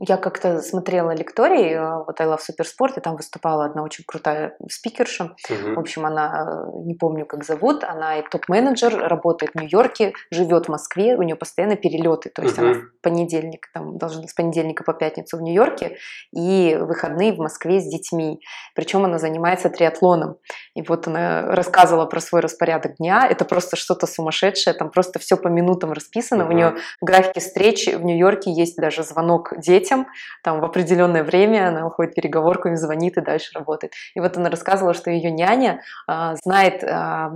[0.00, 4.56] Я как-то смотрела лекторий, э, вот I Love Суперспорт, и там выступала одна очень крутая
[4.70, 5.34] спикерша.
[5.50, 5.74] Угу.
[5.74, 10.68] В общем, она, э, не помню, как зовут, она топ-менеджер, работает в Нью-Йорке, живет в
[10.68, 12.66] Москве, у нее постоянно перелеты, то есть угу.
[12.66, 15.96] она в понедельник, там, должна с понедельника по пятницу в Нью-Йорке,
[16.32, 18.40] и выходные в Москве с детьми.
[18.76, 20.36] Причем она занимается триатлоном.
[20.74, 25.36] И вот она рассказывала про свой распорядок дня, это просто что-то сумасшедшее, там просто все
[25.36, 26.44] по минутам расписано.
[26.44, 26.52] Угу.
[26.52, 30.06] У нее в графике встреч в Нью-Йорке есть даже звонок детям,
[30.42, 33.92] там в определенное время она уходит переговорку, им звонит и дальше работает.
[34.14, 37.32] И вот она рассказывала, что ее няня а, знает, а,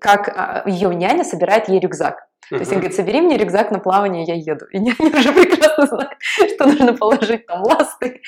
[0.00, 2.26] как а, ее няня собирает ей рюкзак.
[2.50, 4.66] То есть он говорит, собери мне рюкзак на плавание, я еду.
[4.72, 6.18] И они уже прекрасно знают,
[6.54, 8.20] что нужно положить там ласты.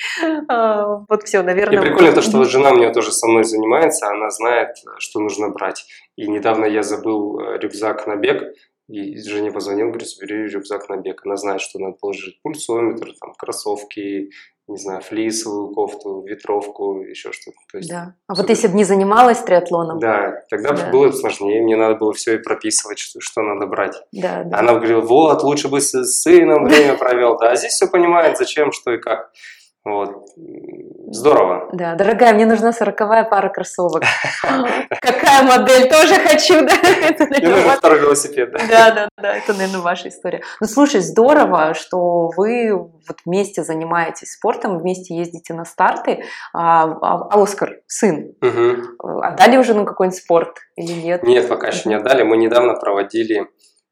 [0.47, 1.79] А, вот все, наверное.
[1.79, 5.19] И прикольно то, что вот жена у меня тоже со мной занимается, она знает, что
[5.19, 5.85] нужно брать.
[6.15, 8.43] И недавно я забыл э, рюкзак на бег,
[8.87, 11.25] и Жене позвонил, говорит, собери рюкзак на бег.
[11.25, 14.29] Она знает, что надо положить пульсометр, там, кроссовки,
[14.67, 17.57] не знаю, флисовую кофту, ветровку, еще что-то.
[17.71, 18.15] То есть, да.
[18.27, 19.99] А вот если бы не занималась триатлоном?
[19.99, 20.89] Да, тогда да.
[20.89, 23.95] было бы сложнее, мне надо было все и прописывать, что, что надо брать.
[24.13, 24.59] Да, да.
[24.59, 25.91] Она говорила, вот, лучше бы с
[26.21, 27.37] сыном время провел.
[27.37, 29.31] Да, а здесь все понимает, зачем, что и как.
[29.85, 30.25] Вот.
[31.07, 31.69] Здорово.
[31.73, 34.03] Да, дорогая, мне нужна сороковая пара кроссовок.
[35.01, 35.89] Какая модель?
[35.89, 36.73] Тоже хочу, да?
[37.29, 38.51] Мне нужен второй велосипед.
[38.69, 40.41] Да, да, да, это, наверное, ваша история.
[40.61, 46.23] Ну, слушай, здорово, что вы вот вместе занимаетесь спортом, вместе ездите на старты.
[46.53, 51.23] А, а, а Оскар, сын, отдали уже на какой-нибудь спорт или нет?
[51.23, 52.23] Нет, пока еще не отдали.
[52.23, 53.47] Мы недавно проводили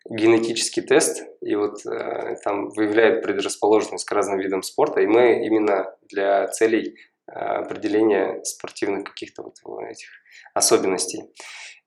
[0.09, 5.95] генетический тест, и вот э, там выявляет предрасположенность к разным видам спорта, и мы именно
[6.09, 6.95] для целей
[7.27, 9.55] э, определения спортивных каких-то вот
[9.89, 10.09] этих
[10.53, 11.23] особенностей.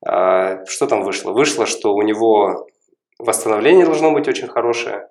[0.07, 1.31] Э, что там вышло?
[1.31, 2.67] Вышло, что у него
[3.19, 5.09] восстановление должно быть очень хорошее,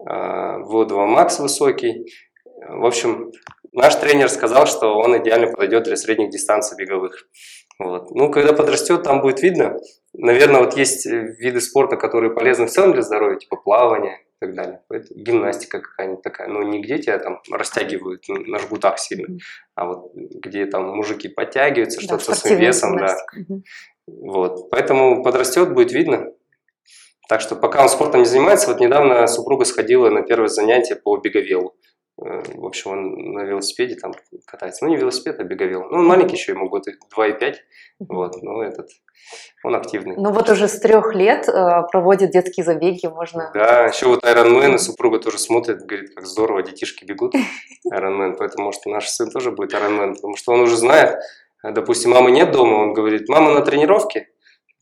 [0.00, 2.06] э, VO2 макс высокий.
[2.68, 3.32] В общем,
[3.72, 7.28] наш тренер сказал, что он идеально подойдет для средних дистанций беговых.
[7.78, 8.10] Вот.
[8.12, 9.76] Ну, когда подрастет, там будет видно.
[10.12, 14.46] Наверное, вот есть э, виды спорта, которые полезны в целом для здоровья, типа плавание и
[14.46, 14.82] так далее.
[14.88, 16.48] Поэтому гимнастика какая-нибудь такая.
[16.48, 19.38] Но не где тебя там растягивают на жгутах сильно,
[19.74, 22.96] а вот где там мужики подтягиваются, да, что-то со своим весом.
[22.96, 23.16] Да.
[24.06, 24.70] Вот.
[24.70, 26.30] Поэтому подрастет, будет видно.
[27.28, 31.16] Так что пока он спортом не занимается, вот недавно супруга сходила на первое занятие по
[31.16, 31.74] беговелу.
[32.22, 34.14] Э, в общем, он на велосипеде там
[34.46, 34.84] катается.
[34.84, 35.88] Ну, не велосипед, а беговел.
[35.90, 36.84] Ну, он маленький еще, ему год
[37.16, 37.54] 2,5.
[38.08, 38.88] Вот, но этот,
[39.64, 40.16] он активный.
[40.16, 43.50] Ну, вот уже с трех лет э, проводит детские забеги, можно...
[43.54, 47.34] Да, еще вот Ironman, и супруга тоже смотрит, говорит, как здорово, детишки бегут
[47.92, 51.18] Ironman, поэтому, может, наш сын тоже будет Ironman, потому что он уже знает,
[51.62, 54.28] допустим, мамы нет дома, он говорит, мама на тренировке,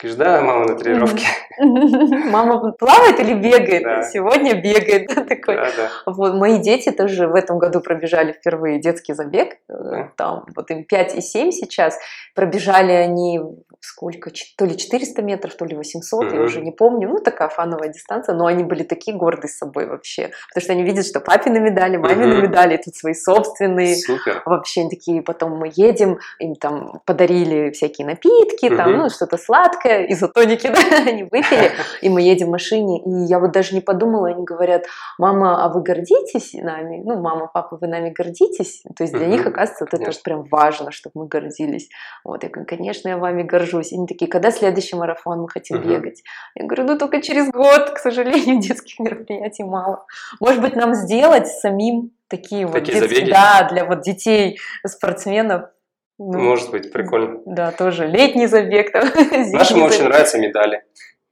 [0.02, 1.26] Говоришь, да, мама на тренировке.
[1.58, 3.82] Мама плавает или бегает?
[3.84, 4.02] Да.
[4.02, 5.06] Сегодня бегает.
[5.14, 5.54] Да, такой.
[5.54, 5.90] Да, да.
[6.06, 9.58] Вот, мои дети тоже в этом году пробежали впервые детский забег.
[9.68, 10.10] Да.
[10.16, 11.98] Там вот им 5 и 7 сейчас.
[12.34, 13.40] Пробежали они
[13.82, 16.34] сколько, то ли 400 метров, то ли 800, угу.
[16.34, 19.86] я уже не помню, ну такая фановая дистанция, но они были такие горды с собой
[19.86, 22.42] вообще, потому что они видят, что папины медали, мамины угу.
[22.42, 24.42] медали, тут свои собственные, Супер.
[24.46, 28.76] вообще такие, потом мы едем, им там подарили всякие напитки, угу.
[28.76, 33.40] там, ну что-то сладкое, изотоники, да, они выпили, и мы едем в машине, и я
[33.40, 34.84] вот даже не подумала, они говорят,
[35.18, 37.02] мама, а вы гордитесь нами?
[37.04, 38.82] Ну, мама, папа, вы нами гордитесь?
[38.96, 39.32] То есть для угу.
[39.32, 41.88] них, оказывается, вот это прям важно, чтобы мы гордились.
[42.24, 43.92] Вот, я говорю, конечно, я вами горжусь, горжусь.
[43.92, 45.88] Они такие, когда следующий марафон мы хотим uh-huh.
[45.88, 46.22] бегать?
[46.54, 50.06] Я говорю, ну только через год, к сожалению, детских мероприятий мало.
[50.40, 55.70] Может быть, нам сделать самим такие, такие вот детские, да, для вот детей, спортсменов.
[56.18, 57.40] Ну, Может быть, прикольно.
[57.46, 58.92] Да, тоже летний забег.
[58.92, 59.04] Там,
[59.52, 60.82] Нашим очень нравятся медали.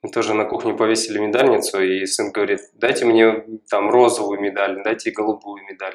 [0.02, 5.10] Мы тоже на кухне повесили медальницу, и сын говорит, дайте мне там розовую медаль, дайте
[5.10, 5.94] голубую медаль.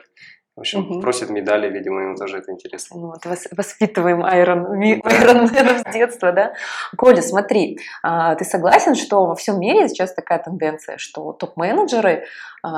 [0.56, 1.02] В общем, угу.
[1.02, 2.98] просит медали, видимо, ему тоже это интересно.
[2.98, 4.65] Вот, воспитываем айрон,
[5.04, 6.54] айронменов с детства, да?
[6.96, 12.24] Коля, смотри, а, ты согласен, что во всем мире сейчас такая тенденция, что топ-менеджеры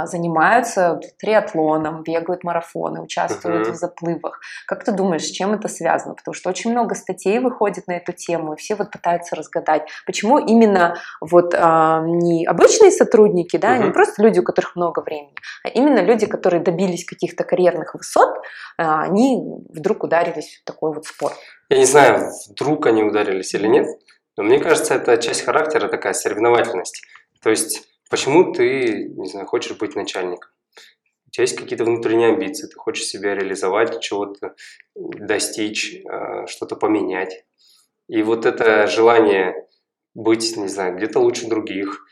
[0.06, 3.72] занимаются триатлоном, бегают марафоны, участвуют uh-huh.
[3.72, 4.40] в заплывах.
[4.66, 6.16] Как ты думаешь, с чем это связано?
[6.16, 10.40] Потому что очень много статей выходит на эту тему, и все вот пытаются разгадать, почему
[10.40, 13.86] именно вот а, не обычные сотрудники, да, uh-huh.
[13.86, 18.38] не просто люди, у которых много времени, а именно люди, которые добились каких-то карьерных высот,
[18.78, 21.36] а, они вдруг ударились в такой вот спорт.
[21.70, 23.88] Я не знаю, вдруг они ударились или нет,
[24.38, 27.02] но мне кажется, это часть характера такая соревновательность.
[27.42, 30.52] То есть Почему ты, не знаю, хочешь быть начальником?
[31.28, 34.56] У тебя есть какие-то внутренние амбиции, ты хочешь себя реализовать, чего-то
[34.96, 37.46] достичь, а, что-то поменять.
[38.08, 39.68] И вот это желание
[40.14, 42.06] быть, не знаю, где-то лучше других,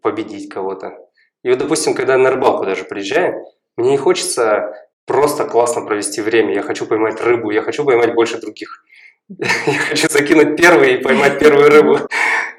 [0.00, 0.96] победить кого-то.
[1.42, 3.44] И вот, допустим, когда на рыбалку даже приезжаем,
[3.76, 4.72] мне не хочется
[5.04, 6.54] просто классно провести время.
[6.54, 8.84] Я хочу поймать рыбу, я хочу поймать больше других.
[9.66, 11.98] Я хочу закинуть первый и поймать первую рыбу.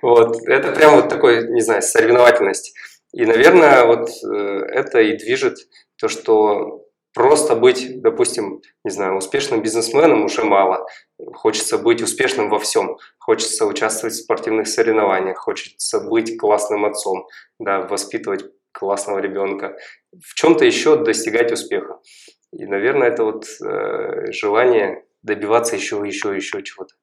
[0.02, 0.38] Вот.
[0.48, 2.74] Это прям вот такой, не знаю, соревновательность.
[3.14, 5.58] И, наверное, вот э, это и движет
[5.98, 10.86] то, что просто быть, допустим, не знаю, успешным бизнесменом уже мало.
[11.34, 12.98] Хочется быть успешным во всем.
[13.18, 15.38] Хочется участвовать в спортивных соревнованиях.
[15.38, 17.28] Хочется быть классным отцом,
[17.60, 19.78] да, воспитывать классного ребенка.
[20.12, 22.00] В чем-то еще достигать успеха.
[22.52, 26.96] И, наверное, это вот э, желание добиваться еще, еще, еще чего-то.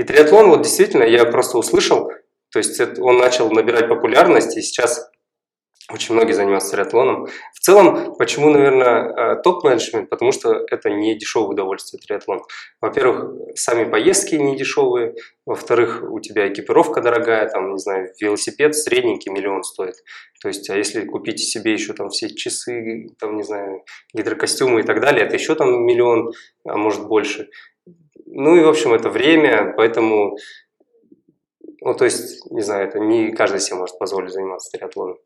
[0.00, 2.10] И триатлон, вот действительно, я просто услышал,
[2.52, 5.10] То есть это, он начал набирать популярность, и сейчас
[5.92, 7.26] очень многие занимаются триатлоном.
[7.52, 10.08] В целом, почему, наверное, э, топ-менеджмент?
[10.08, 12.40] Потому что это не дешевое удовольствие триатлон.
[12.80, 15.16] Во-первых, сами поездки не дешевые.
[15.44, 19.96] Во-вторых, у тебя экипировка дорогая, там, не знаю, велосипед средненький миллион стоит.
[20.40, 23.84] То есть, а если купить себе еще там все часы, там, не знаю,
[24.14, 26.32] гидрокостюмы и так далее, это еще там миллион,
[26.64, 27.48] а может больше.
[28.32, 30.36] Ну и, в общем, это время, поэтому,
[31.80, 35.18] ну, то есть, не знаю, это не каждый себе может позволить заниматься триатлоном.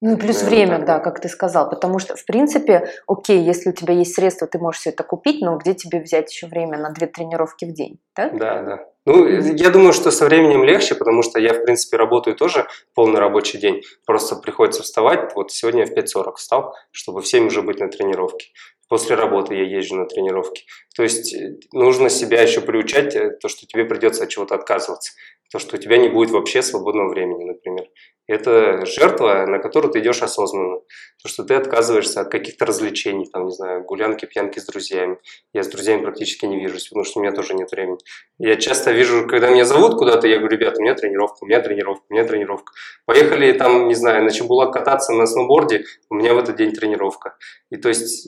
[0.00, 3.40] Ну и плюс Наверное, время, так, да, как ты сказал, потому что, в принципе, окей,
[3.40, 6.46] если у тебя есть средства, ты можешь все это купить, но где тебе взять еще
[6.46, 8.28] время на две тренировки в день, да?
[8.28, 8.86] Да, да.
[9.06, 13.18] Ну, я думаю, что со временем легче, потому что я, в принципе, работаю тоже полный
[13.18, 13.82] рабочий день.
[14.04, 15.34] Просто приходится вставать.
[15.34, 18.48] Вот сегодня я в 5.40 встал, чтобы в 7 уже быть на тренировке.
[18.88, 20.64] После работы я езжу на тренировки.
[20.94, 25.12] То есть э, нужно себя еще приучать, э, то, что тебе придется от чего-то отказываться.
[25.50, 27.86] То, что у тебя не будет вообще свободного времени, например.
[28.26, 30.78] Это жертва, на которую ты идешь осознанно.
[31.22, 35.18] То, что ты отказываешься от каких-то развлечений, там, не знаю, гулянки, пьянки с друзьями.
[35.52, 37.98] Я с друзьями практически не вижусь, потому что у меня тоже нет времени.
[38.38, 41.60] Я часто вижу, когда меня зовут куда-то, я говорю, ребята, у меня тренировка, у меня
[41.60, 42.72] тренировка, у меня тренировка.
[43.04, 47.36] Поехали там, не знаю, на Чебулак кататься на сноуборде, у меня в этот день тренировка.
[47.70, 48.26] И то есть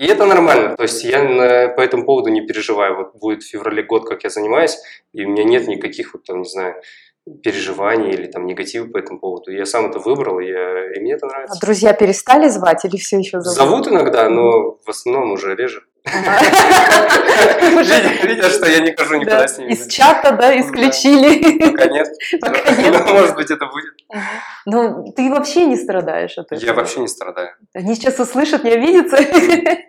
[0.00, 2.96] и это нормально, то есть я на, по этому поводу не переживаю.
[2.96, 4.78] Вот будет в феврале год, как я занимаюсь,
[5.12, 6.76] и у меня нет никаких, вот там, не знаю,
[7.42, 9.50] переживаний или там негатива по этому поводу.
[9.50, 11.54] Я сам это выбрал, и, я, и мне это нравится.
[11.54, 13.58] А друзья перестали звать или все еще зовут?
[13.58, 15.82] Зовут иногда, но в основном уже реже.
[18.24, 19.72] Видя, что я не хожу никуда с ними.
[19.72, 21.58] Из чата, да, исключили.
[21.70, 22.08] Пока нет.
[22.32, 23.06] Нет.
[23.10, 23.94] Может быть, это будет.
[24.66, 26.66] Ну, ты вообще не страдаешь от этого.
[26.66, 27.50] Я вообще не страдаю.
[27.74, 29.18] Они сейчас услышат, не обидятся.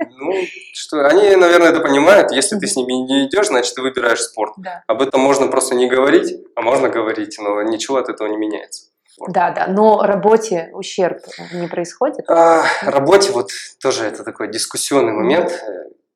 [0.09, 0.33] Ну,
[0.73, 2.31] что, они, наверное, это понимают.
[2.31, 4.53] Если ты с ними не идешь, значит, ты выбираешь спорт.
[4.87, 8.91] Об этом можно просто не говорить, а можно говорить, но ничего от этого не меняется.
[9.27, 11.19] Да, да, но работе ущерб
[11.53, 12.27] не происходит?
[12.29, 15.51] А, работе вот тоже это такой дискуссионный момент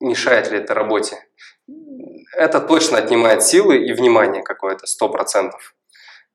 [0.05, 1.17] мешает ли это работе.
[2.33, 5.75] Это точно отнимает силы и внимание какое-то, сто процентов.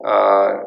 [0.03, 0.65] А,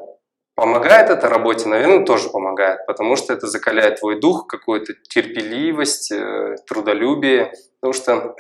[0.55, 1.67] помогает это работе?
[1.67, 8.35] Наверное, тоже помогает, потому что это закаляет твой дух, какую-то терпеливость, э, трудолюбие, потому что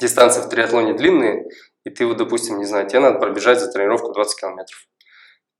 [0.00, 1.46] дистанции в триатлоне длинные,
[1.84, 4.86] и ты вот, допустим, не знаю, тебе надо пробежать за тренировку 20 километров.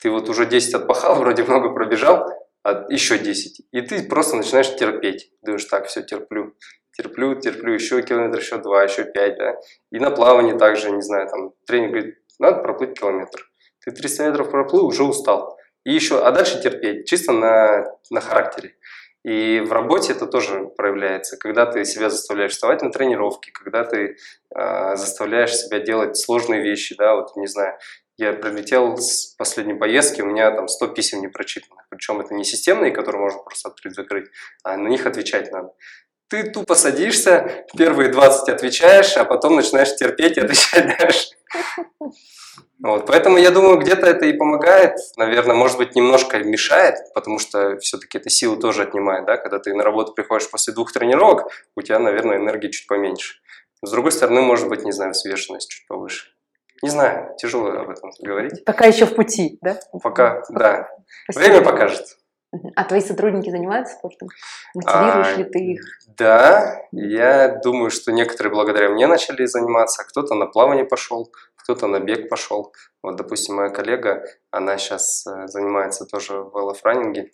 [0.01, 2.27] Ты вот уже 10 отпахал, вроде много пробежал,
[2.63, 3.67] а еще 10.
[3.71, 5.31] И ты просто начинаешь терпеть.
[5.43, 6.55] Думаешь, так, все, терплю
[7.01, 9.57] терплю, терплю, еще километр, еще два, еще пять, да.
[9.91, 13.51] И на плавании также, не знаю, там тренер говорит, надо проплыть километр.
[13.85, 15.57] Ты 300 метров проплыл, уже устал.
[15.85, 18.77] И еще, а дальше терпеть, чисто на, на характере.
[19.25, 24.17] И в работе это тоже проявляется, когда ты себя заставляешь вставать на тренировки, когда ты
[24.55, 27.77] э, заставляешь себя делать сложные вещи, да, вот, не знаю,
[28.17, 32.45] я прилетел с последней поездки, у меня там 100 писем не прочитанных, причем это не
[32.45, 34.29] системные, которые можно просто открыть-закрыть,
[34.63, 35.73] а на них отвечать надо.
[36.31, 41.29] Ты тупо садишься, первые 20 отвечаешь, а потом начинаешь терпеть и отвечать дальше.
[42.83, 47.77] Вот, поэтому я думаю, где-то это и помогает, наверное, может быть, немножко мешает, потому что
[47.79, 51.83] все-таки это силу тоже отнимает, да, когда ты на работу приходишь после двух тренировок, у
[51.83, 53.41] тебя, наверное, энергии чуть поменьше.
[53.83, 56.29] С другой стороны, может быть, не знаю, взвешенность чуть повыше.
[56.83, 58.65] Не знаю, тяжело об этом говорить.
[58.65, 59.79] Пока еще в пути, да?
[60.03, 60.89] Пока, да.
[61.35, 62.20] Время покажет.
[62.77, 64.29] А твои сотрудники занимаются спортом?
[64.75, 65.81] Мотивируешь а, ли ты их?
[66.17, 72.01] Да, я думаю, что некоторые благодаря мне начали заниматься, кто-то на плавание пошел, кто-то на
[72.01, 72.73] бег пошел.
[73.03, 77.31] Вот, допустим, моя коллега, она сейчас э, занимается тоже в велофранинге.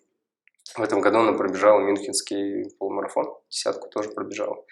[0.77, 4.65] В этом году она пробежала Мюнхенский полумарафон, десятку тоже пробежала.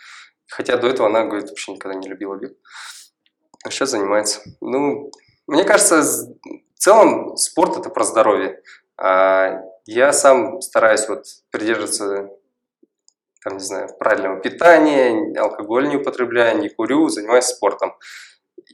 [0.48, 2.52] Хотя до этого она, говорит, вообще никогда не любила бег.
[3.64, 4.42] А сейчас занимается.
[4.60, 5.10] Ну,
[5.46, 8.60] мне кажется, в целом спорт это про здоровье.
[8.96, 12.30] А я сам стараюсь вот придерживаться,
[13.42, 17.94] там, не знаю, правильного питания, алкоголь не употребляю, не курю, занимаюсь спортом.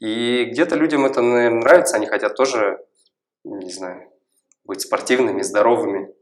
[0.00, 2.84] И где-то людям это, наверное, нравится, они хотят тоже,
[3.44, 4.10] не знаю,
[4.64, 6.14] быть спортивными, здоровыми.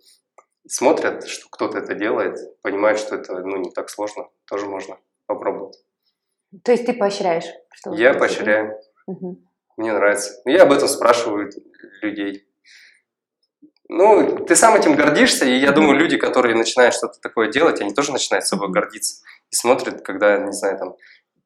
[0.66, 5.78] Смотрят, что кто-то это делает, понимают, что это ну, не так сложно, тоже можно попробовать.
[6.64, 7.44] То есть ты поощряешь?
[7.74, 8.78] Что я поощряю.
[9.06, 9.38] Угу.
[9.76, 10.40] Мне нравится.
[10.44, 11.50] Я об этом спрашиваю
[12.02, 12.47] людей.
[13.88, 17.94] Ну, ты сам этим гордишься, и я думаю, люди, которые начинают что-то такое делать, они
[17.94, 19.22] тоже начинают собой гордиться.
[19.50, 20.96] И смотрят, когда, не знаю, там,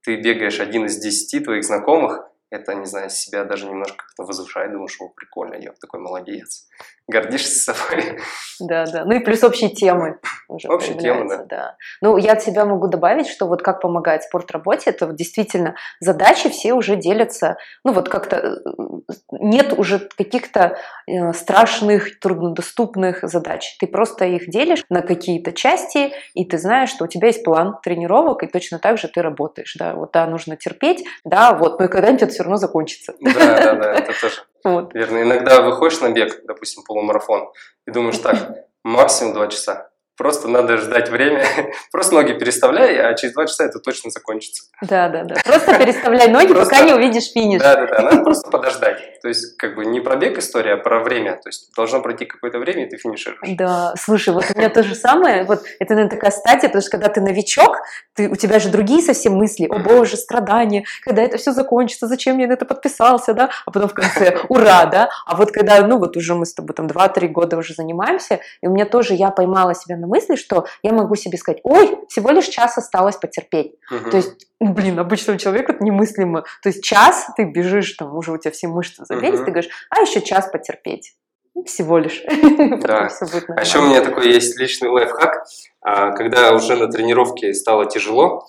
[0.03, 2.21] ты бегаешь один из десяти твоих знакомых,
[2.53, 6.69] это, не знаю, себя даже немножко как-то возвышает, думаешь, о, прикольно, я такой молодец.
[7.09, 8.21] Гордишься собой.
[8.61, 9.05] Да, да.
[9.05, 10.19] Ну и плюс общие темы.
[10.49, 11.45] Уже общие темы, да.
[11.45, 11.77] да.
[12.01, 15.75] Ну, я от себя могу добавить, что вот как помогает спорт работе, это вот действительно
[15.99, 20.77] задачи все уже делятся, ну вот как-то э, нет уже каких-то
[21.07, 23.77] э, страшных, труднодоступных задач.
[23.81, 27.79] Ты просто их делишь на какие-то части, и ты знаешь, что у тебя есть план
[27.83, 29.75] тренировок, и точно так же ты работаешь.
[29.79, 33.15] Да, вот да, нужно терпеть, да, вот, но и когда-нибудь это все равно закончится.
[33.21, 34.95] Да, да, да, это тоже вот.
[34.95, 35.23] верно.
[35.23, 37.51] Иногда выходишь на бег, допустим, полумарафон,
[37.87, 39.92] и думаешь так, максимум два часа.
[40.23, 41.45] Просто надо ждать время.
[41.91, 44.63] Просто ноги переставляй, а через два часа это точно закончится.
[44.81, 45.35] Да, да, да.
[45.45, 46.71] Просто переставляй ноги, просто...
[46.71, 47.61] пока не увидишь финиш.
[47.61, 48.03] Да, да, да.
[48.03, 49.21] Надо просто подождать.
[49.21, 51.33] То есть, как бы не пробег история, а про время.
[51.43, 53.57] То есть, должно пройти какое-то время, и ты финишируешь.
[53.57, 55.43] Да, слушай, вот у меня то же самое.
[55.43, 57.79] Вот это, наверное, такая стадия, потому что когда ты новичок,
[58.15, 59.67] ты, у тебя же другие совсем мысли.
[59.67, 63.51] О боже, страдания, когда это все закончится, зачем я на это подписался, да?
[63.67, 65.09] А потом в конце, ура, да?
[65.27, 68.69] А вот когда, ну вот уже мы с тобой там 2-3 года уже занимаемся, и
[68.69, 72.31] у меня тоже, я поймала себя на мысли, что я могу себе сказать, ой, всего
[72.31, 73.75] лишь час осталось потерпеть.
[73.91, 74.11] Угу.
[74.11, 76.45] То есть, ну, блин, обычному человеку это немыслимо.
[76.63, 79.47] То есть час ты бежишь, там уже у тебя все мышцы забились, угу.
[79.47, 81.15] ты говоришь, а еще час потерпеть.
[81.55, 82.23] Ну, всего лишь.
[82.83, 83.09] Да.
[83.57, 85.45] А еще у меня такой есть личный лайфхак.
[85.81, 88.47] А, когда уже на тренировке стало тяжело,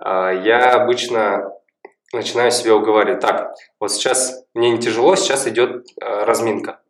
[0.00, 1.52] а, я обычно
[2.12, 3.20] начинаю себя уговаривать.
[3.20, 6.80] Так, вот сейчас мне не тяжело, сейчас идет а, разминка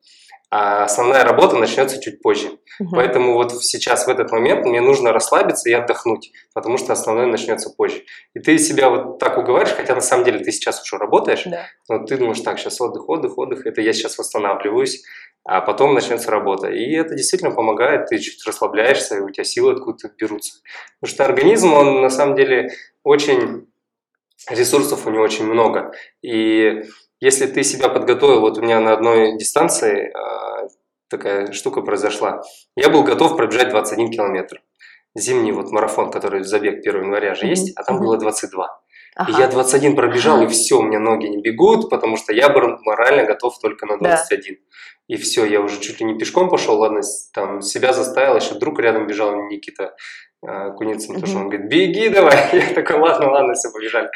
[0.50, 2.58] а основная работа начнется чуть позже.
[2.80, 2.90] Угу.
[2.94, 7.70] Поэтому вот сейчас, в этот момент, мне нужно расслабиться и отдохнуть, потому что основное начнется
[7.70, 8.02] позже.
[8.34, 11.66] И ты себя вот так уговариваешь, хотя на самом деле ты сейчас уже работаешь, да.
[11.88, 15.02] но ты думаешь, так, сейчас отдых, отдых, отдых, это я сейчас восстанавливаюсь,
[15.44, 16.68] а потом начнется работа.
[16.68, 20.60] И это действительно помогает, ты чуть расслабляешься, и у тебя силы откуда-то берутся.
[21.00, 22.70] Потому что организм, он на самом деле
[23.02, 23.66] очень...
[24.48, 25.92] Ресурсов у него очень много.
[26.22, 26.84] И
[27.20, 30.68] если ты себя подготовил, вот у меня на одной дистанции э,
[31.08, 32.42] такая штука произошла,
[32.76, 34.62] я был готов пробежать 21 километр.
[35.14, 38.00] Зимний вот марафон, который забег 1 января же есть, а там mm-hmm.
[38.00, 38.80] было 22.
[39.16, 39.32] Ага.
[39.32, 43.24] И я 21 пробежал, и все, у меня ноги не бегут, потому что я морально
[43.24, 44.54] готов только на 21.
[44.54, 44.60] Да.
[45.08, 47.00] И все, я уже чуть ли не пешком пошел, ладно,
[47.32, 49.96] там себя заставил, еще друг рядом бежал, Никита
[50.40, 52.36] Куницын, потому что он говорит, беги давай.
[52.52, 54.08] Я такой, ладно, ладно, все, побежали.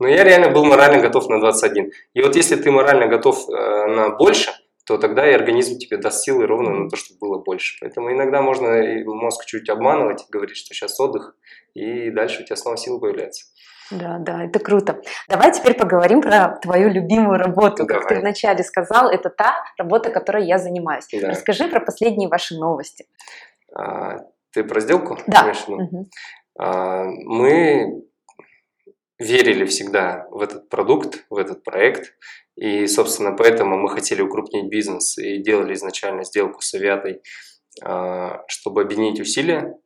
[0.00, 1.92] Но я реально был морально готов на 21.
[2.14, 4.50] И вот если ты морально готов э, на больше,
[4.88, 7.76] то тогда и организм тебе даст силы ровно на то, чтобы было больше.
[7.80, 11.36] Поэтому иногда можно мозг чуть обманывать, говорить, что сейчас отдых,
[11.74, 13.44] и дальше у тебя снова силы появляются.
[13.90, 15.00] Да, да, это круто.
[15.28, 17.86] Давай теперь поговорим про твою любимую работу.
[17.86, 18.02] Давай.
[18.02, 21.06] Как ты вначале сказал, это та работа, которой я занимаюсь.
[21.12, 21.28] Да.
[21.28, 23.06] Расскажи про последние ваши новости.
[23.74, 24.18] А,
[24.58, 25.18] ты про сделку?
[25.26, 25.52] Да.
[25.68, 26.10] Угу.
[26.58, 28.02] А, мы
[29.18, 32.14] верили всегда в этот продукт, в этот проект.
[32.56, 37.22] И, собственно, поэтому мы хотели укрупнить бизнес и делали изначально сделку с Авиатой,
[37.84, 39.76] а, чтобы объединить усилия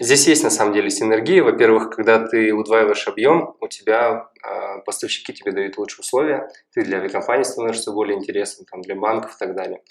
[0.00, 1.40] Здесь есть на самом деле синергия.
[1.44, 6.98] Во-первых, когда ты удваиваешь объем, у тебя э, поставщики тебе дают лучшие условия, ты для
[6.98, 9.82] авиакомпании становишься более интересным, там, для банков и так далее.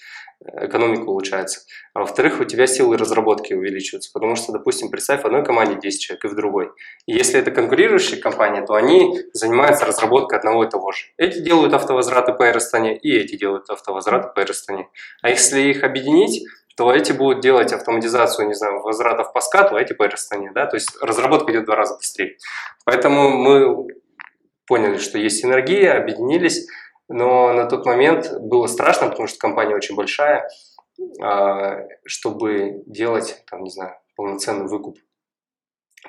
[0.42, 1.62] Экономика улучшается.
[1.94, 6.02] А во-вторых, у тебя силы разработки увеличиваются, потому что, допустим, представь, в одной команде 10
[6.02, 6.72] человек и в другой.
[7.06, 11.06] И если это конкурирующие компании, то они занимаются разработкой одного и того же.
[11.16, 14.90] Эти делают автовозвраты по Аэростане, и эти делают автовозвраты по Аэростане.
[15.22, 16.46] А если их объединить,
[16.76, 20.66] то эти будут делать автоматизацию, не знаю, возвратов по скату, а эти по расстоянию, да,
[20.66, 22.38] то есть разработка идет в два раза быстрее.
[22.86, 23.88] Поэтому мы
[24.66, 26.68] поняли, что есть синергия, объединились,
[27.08, 30.50] но на тот момент было страшно, потому что компания очень большая,
[31.22, 34.98] а, чтобы делать, там, не знаю, полноценный выкуп.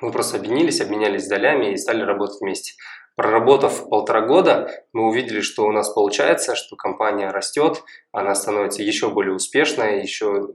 [0.01, 2.73] Мы просто объединились, обменялись долями и стали работать вместе.
[3.17, 9.11] Проработав полтора года, мы увидели, что у нас получается, что компания растет, она становится еще
[9.11, 10.49] более успешной, еще,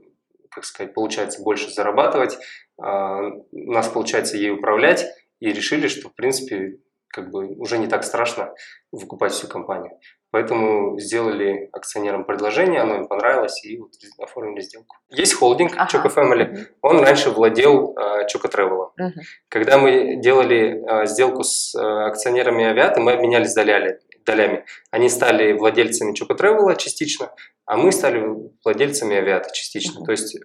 [0.50, 2.36] как сказать, получается больше зарабатывать,
[2.78, 5.06] а, у нас получается ей управлять,
[5.38, 8.52] и решили, что, в принципе, как бы уже не так страшно
[8.92, 9.98] выкупать всю компанию.
[10.32, 14.96] Поэтому сделали акционерам предложение, оно им понравилось, и вот оформили сделку.
[15.10, 15.88] Есть холдинг ага.
[15.90, 18.90] Choco Family, он раньше владел uh, Choco Travel.
[18.96, 19.20] Угу.
[19.48, 24.64] Когда мы делали uh, сделку с uh, акционерами Авиата, мы обменялись долями, долями.
[24.92, 27.32] Они стали владельцами Choco Travel частично,
[27.66, 28.24] а мы стали
[28.64, 29.98] владельцами Авиата частично.
[29.98, 30.04] Угу.
[30.04, 30.40] То есть э,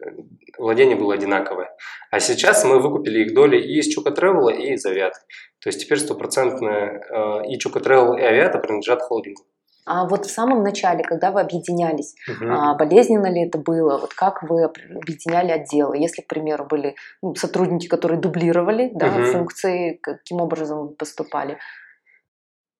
[0.58, 1.70] владение было одинаковое.
[2.10, 5.20] А сейчас мы выкупили их доли и из Choco Travel, и из Авиата.
[5.62, 9.44] То есть теперь стопроцентно и Choco Travel, и Авиата принадлежат холдингу.
[9.86, 12.50] А вот в самом начале, когда вы объединялись, угу.
[12.50, 14.00] а, болезненно ли это было?
[14.00, 15.98] Вот как вы объединяли отделы?
[15.98, 19.26] Если, к примеру, были ну, сотрудники, которые дублировали да, угу.
[19.26, 21.60] функции, каким образом вы поступали?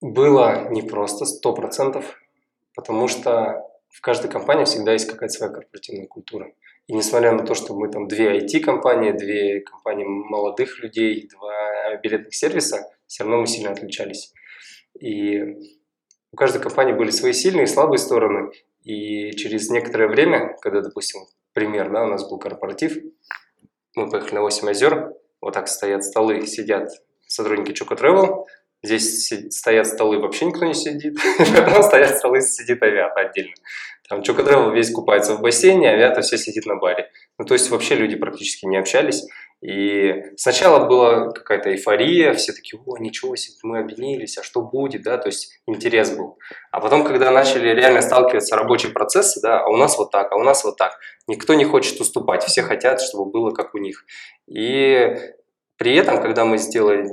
[0.00, 2.18] Было непросто, сто процентов,
[2.74, 6.52] потому что в каждой компании всегда есть какая-то своя корпоративная культура.
[6.88, 12.34] И несмотря на то, что мы там две IT-компании, две компании молодых людей, два билетных
[12.34, 14.32] сервиса, все равно мы сильно отличались.
[15.00, 15.75] И
[16.36, 18.50] у каждой компании были свои сильные и слабые стороны.
[18.84, 21.22] И через некоторое время, когда, допустим,
[21.54, 22.98] пример, да, у нас был корпоратив,
[23.94, 26.90] мы поехали на 8 озер, вот так стоят столы, сидят
[27.26, 28.44] сотрудники Choco Travel,
[28.86, 33.54] здесь стоят столы, вообще никто не сидит, потом стоят столы, сидит авиата отдельно.
[34.08, 37.10] Там Travel весь купается в бассейне, авиата все сидит на баре.
[37.38, 39.24] Ну, то есть вообще люди практически не общались.
[39.62, 45.02] И сначала была какая-то эйфория, все такие, о, ничего себе, мы объединились, а что будет,
[45.02, 46.38] да, то есть интерес был.
[46.70, 50.36] А потом, когда начали реально сталкиваться рабочие процессы, да, а у нас вот так, а
[50.36, 54.04] у нас вот так, никто не хочет уступать, все хотят, чтобы было как у них.
[54.46, 55.16] И
[55.76, 57.08] при этом, когда мы сделали,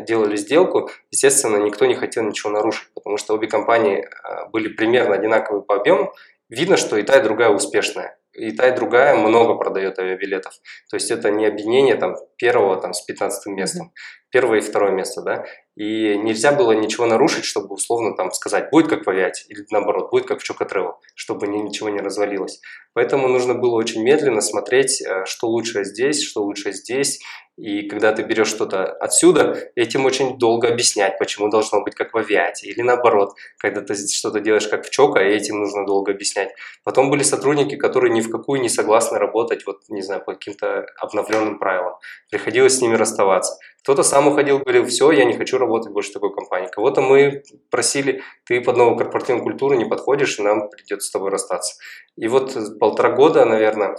[0.00, 5.14] делали сделку, естественно, никто не хотел ничего нарушить, потому что обе компании а, были примерно
[5.14, 6.12] одинаковые по объему.
[6.48, 10.54] Видно, что и та, и другая успешная и та, и другая много продает авиабилетов.
[10.90, 13.92] То есть это не объединение там, первого там, с 15 местом,
[14.30, 15.44] первое и второе место, да.
[15.76, 20.10] И нельзя было ничего нарушить, чтобы условно там сказать, будет как в авиате, или наоборот,
[20.10, 22.60] будет как в Чокотревел, чтобы ничего не развалилось.
[22.94, 27.20] Поэтому нужно было очень медленно смотреть, э, что лучше здесь, что лучше здесь,
[27.58, 32.16] и когда ты берешь что-то отсюда, этим очень долго объяснять, почему должно быть как в
[32.16, 32.68] авиате.
[32.68, 36.50] Или наоборот, когда ты что-то делаешь как в ЧОКа, этим нужно долго объяснять.
[36.84, 40.86] Потом были сотрудники, которые ни в какую не согласны работать, вот, не знаю, по каким-то
[41.00, 41.94] обновленным правилам.
[42.30, 43.58] Приходилось с ними расставаться.
[43.82, 46.68] Кто-то сам уходил, говорил, все, я не хочу работать больше в такой компании.
[46.70, 51.74] Кого-то мы просили, ты под новую корпоративную культуру не подходишь, нам придется с тобой расстаться.
[52.16, 53.96] И вот полтора года, наверное,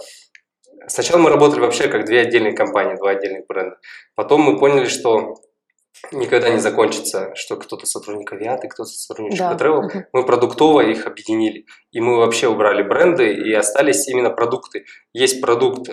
[0.90, 3.78] Сначала мы работали вообще как две отдельные компании, два отдельных бренда.
[4.16, 5.36] Потом мы поняли, что
[6.12, 9.54] никогда не закончится, что кто-то сотрудник авиаты, кто-то сотрудник да.
[9.54, 10.04] Travel.
[10.12, 11.66] Мы продуктово их объединили.
[11.92, 14.84] И мы вообще убрали бренды и остались именно продукты.
[15.12, 15.92] Есть продукт э,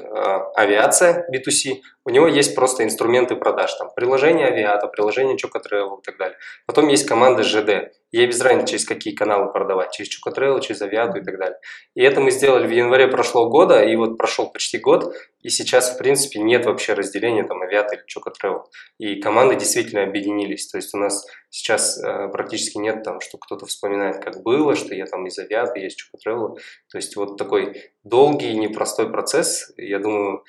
[0.56, 6.04] авиация B2C, у него есть просто инструменты продаж, там приложение авиата, приложение Choco Travel и
[6.04, 6.38] так далее.
[6.66, 11.20] Потом есть команда ЖД, ей без разницы, через какие каналы продавать, через Travel, через авиату
[11.20, 11.58] и так далее.
[11.96, 15.94] И это мы сделали в январе прошлого года, и вот прошел почти год, и сейчас,
[15.94, 18.64] в принципе, нет вообще разделения там авиата или Travel.
[18.98, 23.66] И команды действительно объединились, то есть у нас сейчас э, практически нет там, что кто-то
[23.66, 26.58] вспоминает, как было, что я там из авиаты, есть Choco Travel.
[26.92, 30.44] То есть вот такой долгий, непростой процесс, я думаю,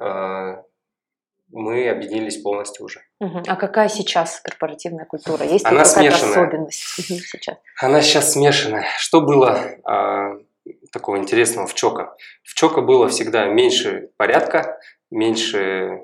[0.00, 0.62] э,
[1.52, 3.02] мы объединились полностью уже.
[3.18, 5.44] А какая сейчас корпоративная культура?
[5.44, 6.32] Есть Она какая-то смешанная.
[6.32, 6.78] особенность
[7.30, 7.56] сейчас?
[7.80, 8.86] Она сейчас смешанная.
[8.98, 10.38] Что было а,
[10.92, 12.14] такого интересного в ЧОКа?
[12.42, 14.78] В ЧОКа было всегда меньше порядка,
[15.10, 16.02] меньше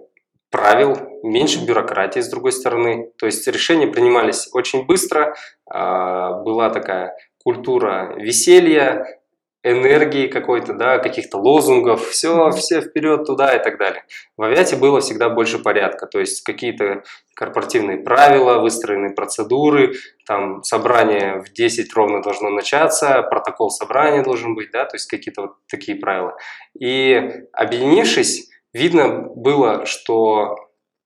[0.51, 3.11] правил, меньше бюрократии с другой стороны.
[3.19, 5.37] То есть решения принимались очень быстро,
[5.67, 9.21] а, была такая культура веселья,
[9.67, 14.05] энергии какой-то, да, каких-то лозунгов, все, все вперед туда и так далее.
[14.37, 17.03] В авиате было всегда больше порядка, то есть какие-то
[17.35, 19.95] корпоративные правила, выстроенные процедуры,
[20.27, 25.43] там собрание в 10 ровно должно начаться, протокол собрания должен быть, да, то есть какие-то
[25.43, 26.37] вот такие правила.
[26.79, 27.15] И
[27.53, 30.57] объединившись, видно было, что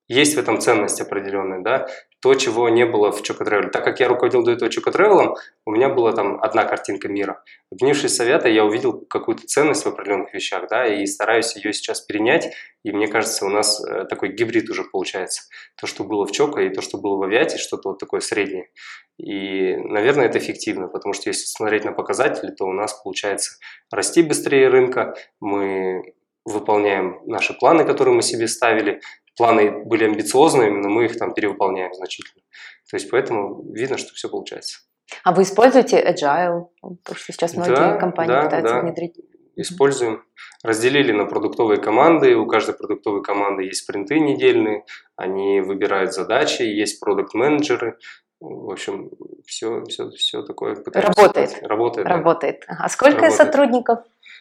[0.07, 1.87] есть в этом ценность определенная, да,
[2.21, 3.69] то, чего не было в Choco Travel.
[3.69, 7.43] Так как я руководил до этого Choco Travel, у меня была там одна картинка мира.
[7.71, 12.53] Объединившись совета, я увидел какую-то ценность в определенных вещах, да, и стараюсь ее сейчас перенять,
[12.83, 15.43] и мне кажется, у нас э, такой гибрид уже получается.
[15.79, 18.69] То, что было в Choco, и то, что было в Авиате, что-то вот такое среднее.
[19.17, 23.57] И, наверное, это эффективно, потому что если смотреть на показатели, то у нас получается
[23.91, 26.13] расти быстрее рынка, мы
[26.45, 29.01] выполняем наши планы, которые мы себе ставили,
[29.37, 32.41] планы были амбициозными, но мы их там перевыполняем значительно.
[32.89, 34.79] То есть поэтому видно, что все получается.
[35.23, 36.67] А вы используете Agile?
[36.81, 38.81] Потому что сейчас многие да, компании да, пытаются да.
[38.81, 39.15] внедрить.
[39.55, 40.23] Используем.
[40.63, 42.35] Разделили на продуктовые команды.
[42.35, 44.85] У каждой продуктовой команды есть спринты недельные.
[45.15, 47.97] Они выбирают задачи, есть продукт-менеджеры.
[48.39, 49.11] В общем,
[49.45, 51.61] все, все, все такое Работает.
[51.61, 52.07] Работает.
[52.07, 52.63] Работает.
[52.67, 52.77] Да.
[52.79, 53.37] А сколько Работает.
[53.37, 53.99] сотрудников?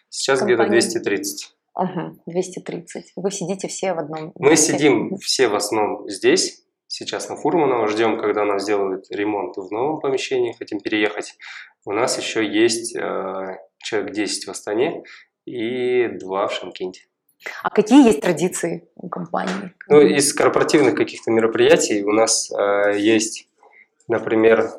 [0.09, 1.53] Сейчас где-то 230.
[1.75, 3.13] Угу, 230.
[3.17, 4.33] Вы сидите все в одном?
[4.37, 9.71] Мы сидим все в основном здесь, сейчас на Фурманова, ждем, когда нам сделают ремонт в
[9.71, 11.37] новом помещении, хотим переехать.
[11.85, 15.05] У нас еще есть э, человек 10 в Астане
[15.47, 17.03] и два в Шамкенте.
[17.63, 19.73] А какие есть традиции у компании?
[19.89, 23.49] Ну, из корпоративных каких-то мероприятий у нас э, есть,
[24.09, 24.71] например,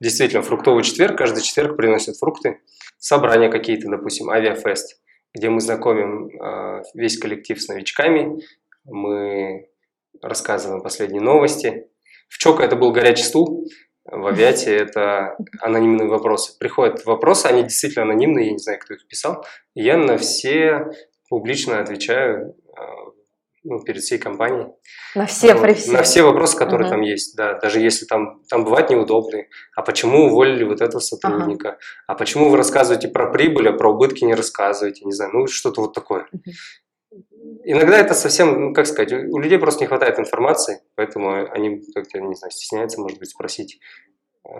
[0.00, 2.60] действительно фруктовый четверг, каждый четверг приносят фрукты,
[2.98, 5.00] собрания какие-то, допустим, авиафест
[5.36, 8.40] где мы знакомим э, весь коллектив с новичками,
[8.84, 9.68] мы
[10.22, 11.88] рассказываем последние новости.
[12.28, 13.68] В Чока это был горячий стул,
[14.04, 16.58] в авиате это анонимные вопросы.
[16.58, 19.44] Приходят вопросы, они действительно анонимные, я не знаю, кто их писал.
[19.74, 20.90] Я на все
[21.28, 22.82] публично отвечаю а,
[23.66, 24.68] ну, перед всей компанией.
[25.14, 26.94] На все вот, при На все вопросы, которые угу.
[26.94, 27.58] там есть, да.
[27.58, 29.48] Даже если там, там бывают неудобные.
[29.74, 31.70] А почему уволили вот этого сотрудника?
[31.70, 31.78] Ага.
[32.06, 35.04] А почему вы рассказываете про прибыль, а про убытки не рассказываете?
[35.04, 36.26] Не знаю, ну что-то вот такое.
[36.32, 37.20] Угу.
[37.64, 42.20] Иногда это совсем, ну, как сказать, у людей просто не хватает информации, поэтому они как-то,
[42.20, 43.80] не знаю, стесняются, может быть, спросить
[44.44, 44.50] э,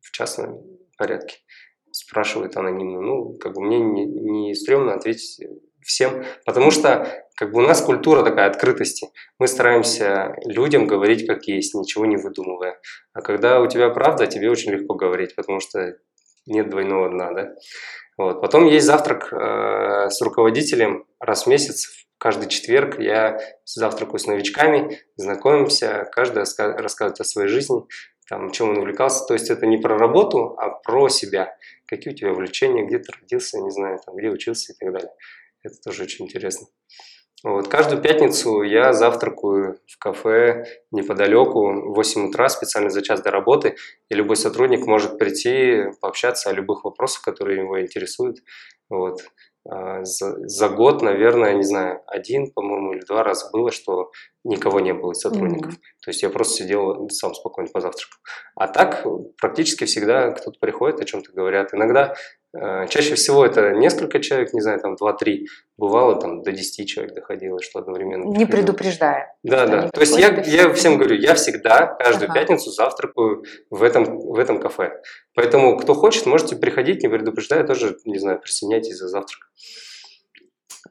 [0.00, 0.62] в частном
[0.96, 1.38] порядке.
[1.90, 3.00] Спрашивают анонимно.
[3.00, 5.40] Ну, как бы мне не, не стрёмно ответить
[5.84, 9.08] всем, потому что как бы у нас культура такая открытости.
[9.38, 12.80] Мы стараемся людям говорить как есть, ничего не выдумывая.
[13.12, 15.96] А когда у тебя правда, тебе очень легко говорить, потому что
[16.46, 17.54] нет двойного дна, да.
[18.18, 18.40] Вот.
[18.40, 21.88] Потом есть завтрак э, с руководителем раз в месяц.
[22.18, 27.82] Каждый четверг я завтракаю с новичками, знакомимся, каждый рассказывает о своей жизни,
[28.28, 29.26] там, чем он увлекался.
[29.26, 31.56] То есть это не про работу, а про себя.
[31.86, 35.10] Какие у тебя увлечения, где ты родился, не знаю, там, где учился и так далее.
[35.62, 36.66] Это тоже очень интересно.
[37.44, 37.66] Вот.
[37.66, 43.74] Каждую пятницу я завтракаю в кафе неподалеку в 8 утра, специально за час до работы,
[44.08, 48.38] и любой сотрудник может прийти, пообщаться о любых вопросах, которые его интересуют.
[48.88, 49.22] Вот.
[49.68, 54.12] А, за, за год, наверное, не знаю, один, по-моему, или два раза было, что
[54.44, 55.74] никого не было из сотрудников.
[55.74, 56.04] Mm-hmm.
[56.04, 58.18] То есть я просто сидел сам спокойно позавтракал.
[58.56, 59.06] А так
[59.40, 61.72] практически всегда кто-то приходит, о чем-то говорят.
[61.74, 62.14] Иногда
[62.54, 65.46] Э, чаще всего это несколько человек, не знаю, там 2-3.
[65.78, 68.24] Бывало там до 10 человек доходило, что одновременно.
[68.24, 69.34] Не предупреждая.
[69.42, 69.88] Да, да.
[69.88, 72.40] То есть я, я всем говорю, я всегда каждую ага.
[72.40, 75.00] пятницу завтракаю в этом, в этом кафе.
[75.34, 79.50] Поэтому кто хочет, можете приходить, не предупреждая, тоже, не знаю, присоединяйтесь за завтрак.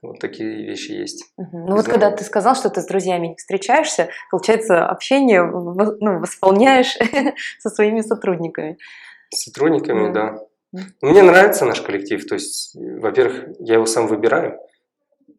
[0.02, 1.32] Вот такие вещи есть.
[1.38, 1.68] Угу.
[1.68, 6.98] Ну вот когда ты сказал, что ты с друзьями не встречаешься, получается, общение ну, восполняешь
[7.60, 8.78] со своими сотрудниками.
[9.30, 10.40] С сотрудниками, да.
[11.02, 14.58] Мне нравится наш коллектив, то есть, во-первых, я его сам выбираю,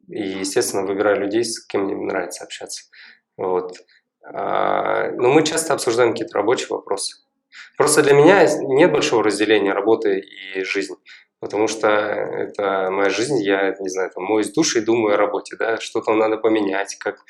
[0.09, 2.85] и, естественно, выбираю людей, с кем мне нравится общаться.
[3.37, 3.79] Вот.
[4.23, 7.17] А, но мы часто обсуждаем какие-то рабочие вопросы.
[7.77, 10.97] Просто для меня нет большого разделения работы и жизни,
[11.43, 15.57] потому что это моя жизнь, я, не знаю, там, моюсь душ и думаю о работе,
[15.59, 17.25] да, что там надо поменять, как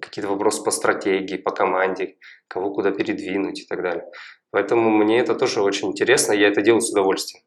[0.00, 4.04] какие-то вопросы по стратегии, по команде, кого куда передвинуть и так далее.
[4.52, 7.42] Поэтому мне это тоже очень интересно, я это делаю с удовольствием.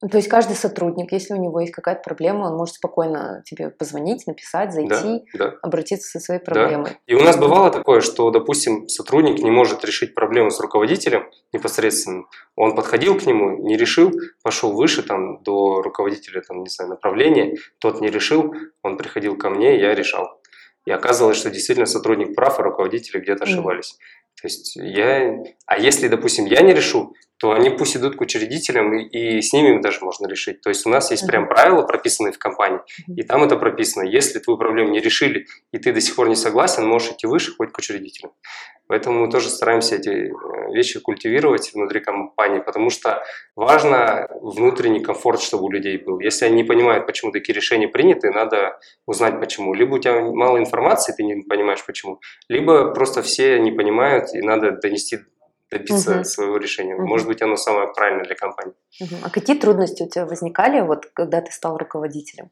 [0.00, 4.28] То есть каждый сотрудник, если у него есть какая-то проблема, он может спокойно тебе позвонить,
[4.28, 5.54] написать, зайти, да, да.
[5.60, 6.90] обратиться со своей проблемой.
[6.90, 6.98] Да.
[7.06, 12.26] И у нас бывало такое, что, допустим, сотрудник не может решить проблему с руководителем непосредственно.
[12.54, 14.12] Он подходил к нему, не решил,
[14.44, 19.50] пошел выше там, до руководителя там, не знаю, направления, тот не решил, он приходил ко
[19.50, 20.40] мне, я решал.
[20.84, 23.94] И оказывалось, что действительно сотрудник прав, а руководители где-то ошибались.
[23.94, 24.40] Mm.
[24.40, 25.42] То есть я...
[25.66, 29.52] А если, допустим, я не решу, то они пусть идут к учредителям, и, и с
[29.52, 30.60] ними даже можно решить.
[30.60, 34.02] То есть у нас есть прям правила, прописанные в компании, и там это прописано.
[34.04, 37.54] Если твою проблему не решили, и ты до сих пор не согласен, можешь идти выше,
[37.56, 38.32] хоть к учредителям.
[38.88, 40.32] Поэтому мы тоже стараемся эти э,
[40.74, 43.22] вещи культивировать внутри компании, потому что
[43.54, 46.20] важно внутренний комфорт, чтобы у людей был.
[46.20, 49.74] Если они не понимают, почему такие решения приняты, надо узнать почему.
[49.74, 54.40] Либо у тебя мало информации, ты не понимаешь почему, либо просто все не понимают, и
[54.40, 55.18] надо донести
[55.70, 56.24] добиться угу.
[56.24, 56.94] своего решения.
[56.94, 57.06] Угу.
[57.06, 58.74] Может быть, оно самое правильное для компании.
[59.00, 59.14] Угу.
[59.24, 62.50] А какие трудности у тебя возникали, вот, когда ты стал руководителем?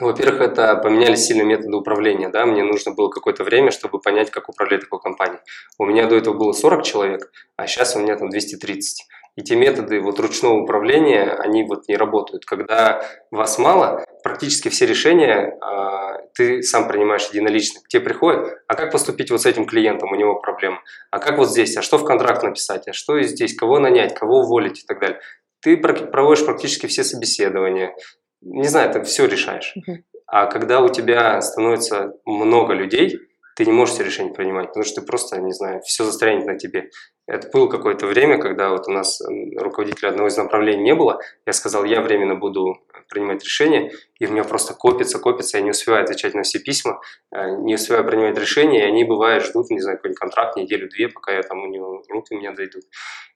[0.00, 2.28] Во-первых, это поменялись сильно методы управления.
[2.28, 2.46] Да?
[2.46, 5.40] Мне нужно было какое-то время, чтобы понять, как управлять такой компанией.
[5.78, 9.06] У меня до этого было 40 человек, а сейчас у меня там 230.
[9.38, 12.44] И те методы вот ручного управления, они вот не работают.
[12.44, 17.80] Когда вас мало, практически все решения э, ты сам принимаешь единолично.
[17.80, 20.82] К тебе приходят, а как поступить вот с этим клиентом, у него проблема.
[21.12, 24.40] А как вот здесь, а что в контракт написать, а что здесь, кого нанять, кого
[24.40, 25.20] уволить и так далее.
[25.60, 27.94] Ты проводишь практически все собеседования,
[28.40, 29.72] не знаю, ты все решаешь.
[30.26, 33.20] А когда у тебя становится много людей,
[33.54, 36.58] ты не можешь все решения принимать, потому что ты просто, не знаю, все застрянет на
[36.58, 36.90] тебе.
[37.28, 39.20] Это было какое-то время, когда вот у нас
[39.56, 41.20] руководителя одного из направлений не было.
[41.44, 42.78] Я сказал, я временно буду
[43.10, 47.00] принимать решения, и у меня просто копится, копится, я не успеваю отвечать на все письма,
[47.30, 51.32] э, не успеваю принимать решения, и они, бывают, ждут, не знаю, какой-нибудь контракт, неделю-две, пока
[51.32, 52.84] я там у него, руки у меня дойдут.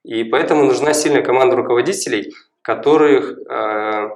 [0.05, 2.32] И поэтому нужна сильная команда руководителей,
[2.62, 4.11] которых, э,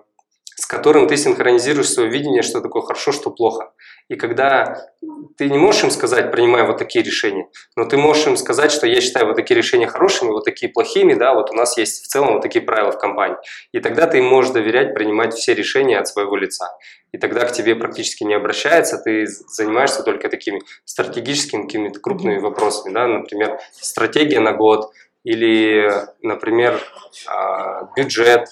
[0.57, 3.73] с которым ты синхронизируешь свое видение, что такое хорошо, что плохо.
[4.09, 4.89] И когда
[5.37, 8.87] ты не можешь им сказать, принимай вот такие решения, но ты можешь им сказать, что
[8.87, 12.09] я считаю вот такие решения хорошими, вот такие плохими, да, вот у нас есть в
[12.09, 13.37] целом вот такие правила в компании.
[13.73, 16.69] И тогда ты им можешь доверять, принимать все решения от своего лица.
[17.13, 22.95] И тогда к тебе практически не обращается, ты занимаешься только такими стратегическими какими-то крупными вопросами,
[22.95, 24.91] да, например, стратегия на год
[25.23, 25.91] или,
[26.23, 26.81] например,
[27.27, 28.49] а, бюджет,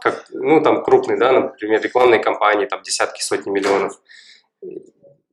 [0.00, 4.00] как, ну, там крупные, да, например, рекламные кампании, там десятки, сотни миллионов.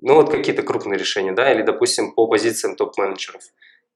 [0.01, 3.41] Ну, вот какие-то крупные решения, да, или, допустим, по позициям топ-менеджеров,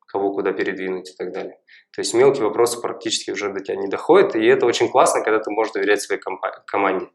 [0.07, 1.59] кого куда передвинуть и так далее.
[1.91, 5.39] То есть мелкие вопросы практически уже до тебя не доходят, и это очень классно, когда
[5.39, 6.21] ты можешь доверять своей
[6.65, 7.07] команде.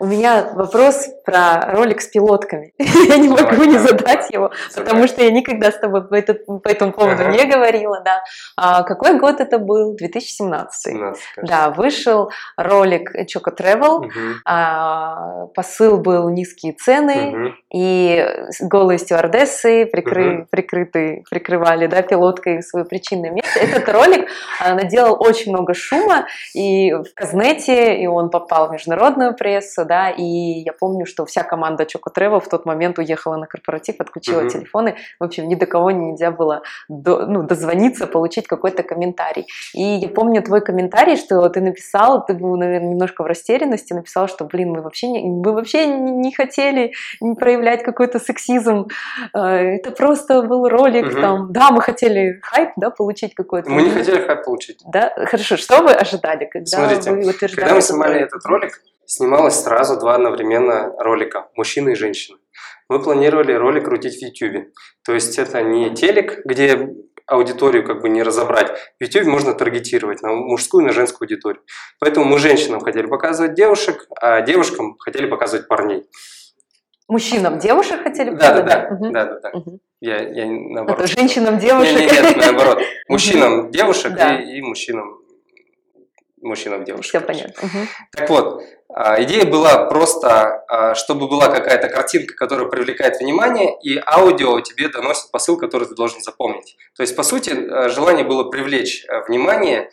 [0.00, 2.74] У меня вопрос про ролик с пилотками.
[2.78, 6.68] я не могу не задать его, потому что я никогда с тобой по, это, по
[6.68, 8.00] этому поводу не говорила.
[8.04, 8.22] Да.
[8.56, 9.94] А какой год это был?
[9.94, 10.92] 2017.
[10.92, 14.10] 17, да, вышел ролик Choco Travel.
[14.44, 18.26] А, посыл был низкие цены и
[18.60, 23.60] голые стюардессы прикры, прикрыты, прикрывали да, пилоткой свое причинное место.
[23.60, 24.28] Этот ролик
[24.60, 30.10] а, наделал очень много шума и в Казнете, и он попал в международную прессу да,
[30.10, 34.42] и я помню, что вся команда Choco Travel в тот момент уехала на корпоратив, отключила
[34.42, 34.50] mm-hmm.
[34.50, 39.46] телефоны, в общем, ни до кого нельзя было до, ну, дозвониться, получить какой-то комментарий.
[39.74, 44.28] И я помню твой комментарий, что ты написал, ты был, наверное, немножко в растерянности, написал,
[44.28, 46.92] что, блин, мы вообще не, мы вообще не хотели
[47.38, 48.88] проявлять какой-то сексизм,
[49.34, 51.20] э, это просто был ролик, mm-hmm.
[51.20, 53.70] там, да, мы хотели хайп, да, получить какой-то.
[53.70, 54.80] Мы не хотели хайп получить.
[54.86, 59.60] Да, хорошо, что вы ожидали, когда Смотрите, вы утверждали когда мы снимали этот ролик, Снималось
[59.62, 62.38] сразу два одновременно ролика «Мужчина и женщина».
[62.88, 64.68] Мы планировали ролик крутить в YouTube.
[65.04, 66.90] То есть это не телек, где
[67.26, 68.70] аудиторию как бы не разобрать.
[68.98, 71.62] В YouTube можно таргетировать на мужскую и на женскую аудиторию.
[71.98, 76.04] Поэтому мы женщинам хотели показывать девушек, а девушкам хотели показывать парней.
[77.08, 78.66] Мужчинам девушек хотели показывать?
[78.66, 78.94] Да, да, да.
[78.94, 79.12] Угу.
[79.12, 79.50] да, да, да.
[79.50, 79.80] Угу.
[80.00, 81.00] Я, я наоборот.
[81.00, 81.98] Это женщинам девушек?
[81.98, 82.82] Нет, нет, нет наоборот.
[83.08, 85.23] Мужчинам девушек и, и мужчинам
[86.44, 87.08] мужчинам девушек.
[87.08, 87.54] Все понятно.
[87.62, 87.78] Угу.
[88.12, 94.00] Так вот, а, идея была просто, а, чтобы была какая-то картинка, которая привлекает внимание, и
[94.06, 96.76] аудио тебе доносит посыл, который ты должен запомнить.
[96.96, 99.90] То есть, по сути, а, желание было привлечь внимание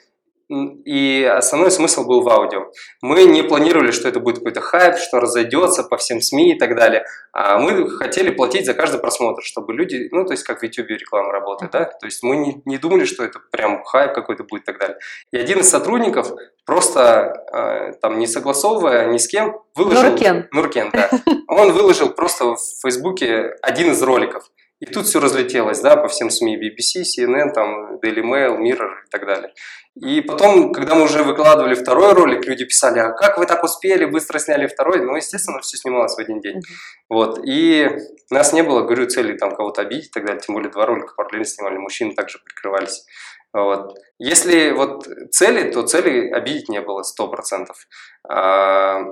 [0.52, 2.72] и основной смысл был в аудио.
[3.02, 6.76] Мы не планировали, что это будет какой-то хайп, что разойдется по всем СМИ и так
[6.76, 7.06] далее.
[7.32, 10.90] А мы хотели платить за каждый просмотр, чтобы люди, ну, то есть как в YouTube
[10.90, 11.86] реклама работает, да?
[11.86, 14.98] То есть мы не, не думали, что это прям хайп какой-то будет и так далее.
[15.32, 16.32] И один из сотрудников
[16.66, 20.04] просто э, там не согласовывая ни с кем выложил...
[20.04, 20.48] Нуркен.
[20.52, 21.10] Нуркен, да.
[21.48, 24.44] Он выложил просто в Фейсбуке один из роликов.
[24.82, 29.10] И тут все разлетелось, да, по всем СМИ, BBC, CNN, там, Daily Mail, Mirror и
[29.12, 29.54] так далее.
[29.96, 34.06] И потом, когда мы уже выкладывали второй ролик, люди писали, а как вы так успели,
[34.06, 35.02] быстро сняли второй?
[35.02, 36.58] Ну, естественно, все снималось в один день.
[36.58, 37.06] Mm-hmm.
[37.10, 37.90] Вот, и
[38.32, 40.88] у нас не было, говорю, цели там кого-то обидеть и так далее, тем более два
[40.88, 43.06] ролика параллельно снимали, мужчины также прикрывались.
[43.54, 43.94] Вот.
[44.18, 47.88] Если вот цели, то цели обидеть не было, сто процентов.
[48.28, 49.04] А,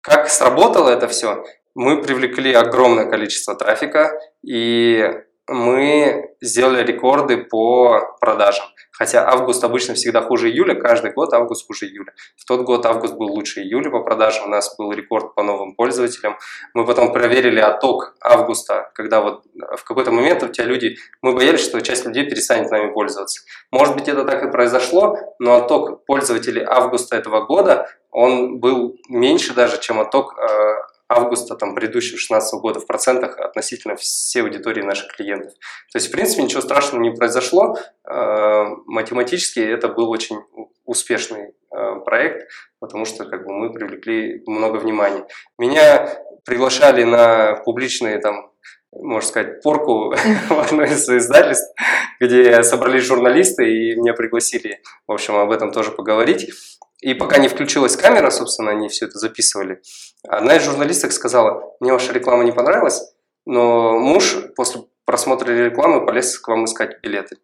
[0.00, 1.44] как сработало это все?
[1.74, 5.08] Мы привлекли огромное количество трафика, и
[5.48, 8.66] мы сделали рекорды по продажам.
[8.92, 12.12] Хотя август обычно всегда хуже июля, каждый год август хуже июля.
[12.36, 15.74] В тот год август был лучше июля по продажам, у нас был рекорд по новым
[15.74, 16.36] пользователям.
[16.74, 19.44] Мы потом проверили отток августа, когда вот
[19.76, 23.42] в какой-то момент у тебя люди, мы боялись, что часть людей перестанет нами пользоваться.
[23.70, 29.54] Может быть это так и произошло, но отток пользователей августа этого года, он был меньше
[29.54, 30.74] даже, чем отток э,
[31.16, 35.52] августа там, предыдущего 16 года в процентах относительно всей аудитории наших клиентов.
[35.92, 37.76] То есть, в принципе, ничего страшного не произошло.
[38.08, 40.40] Э, математически это был очень
[40.84, 42.48] успешный э, проект,
[42.80, 45.26] потому что как бы, мы привлекли много внимания.
[45.58, 46.08] Меня
[46.44, 48.52] приглашали на публичные там
[48.94, 50.14] можно сказать, порку
[50.48, 51.74] в одно из издательств,
[52.20, 56.50] где собрались журналисты, и меня пригласили, в общем, об этом тоже поговорить.
[57.02, 59.82] И пока не включилась камера, собственно, они все это записывали.
[60.26, 63.02] Одна из журналисток сказала, мне ваша реклама не понравилась,
[63.44, 67.36] но муж после просмотра рекламы полез к вам искать билеты.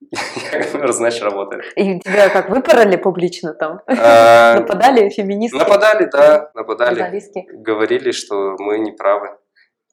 [0.10, 1.64] Я значит, работает.
[1.76, 3.80] И тебя как выпороли публично там?
[3.86, 5.58] А, нападали феминистки?
[5.58, 7.22] Нападали, да, нападали.
[7.52, 9.36] Говорили, что мы не правы.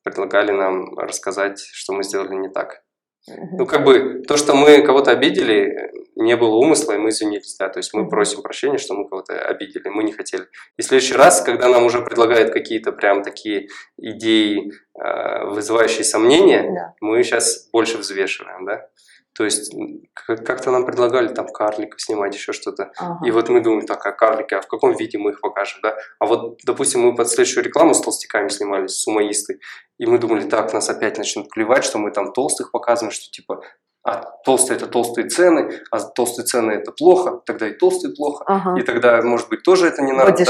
[0.04, 2.84] Предлагали нам рассказать, что мы сделали не так.
[3.28, 7.70] Ну, как бы, то, что мы кого-то обидели, не было умысла, и мы извинились, да,
[7.70, 10.44] то есть мы просим прощения, что мы кого-то обидели, мы не хотели.
[10.78, 16.64] И в следующий раз, когда нам уже предлагают какие-то прям такие идеи, э, вызывающие сомнения,
[16.64, 16.94] да.
[17.00, 18.88] мы сейчас больше взвешиваем, да.
[19.36, 19.74] То есть
[20.14, 22.92] как-то нам предлагали там карликов снимать, еще что-то.
[22.98, 23.26] Ага.
[23.26, 25.98] И вот мы думаем, так, а карлики, а в каком виде мы их покажем, да?
[26.20, 29.60] А вот, допустим, мы под следующую рекламу с толстяками снимались, с сумоистой,
[29.98, 33.62] и мы думали, так, нас опять начнут клевать, что мы там толстых показываем, что типа
[34.04, 38.78] а толстые это толстые цены, а толстые цены это плохо, тогда и толстые плохо, ага.
[38.78, 40.44] и тогда, может быть, тоже это не надо.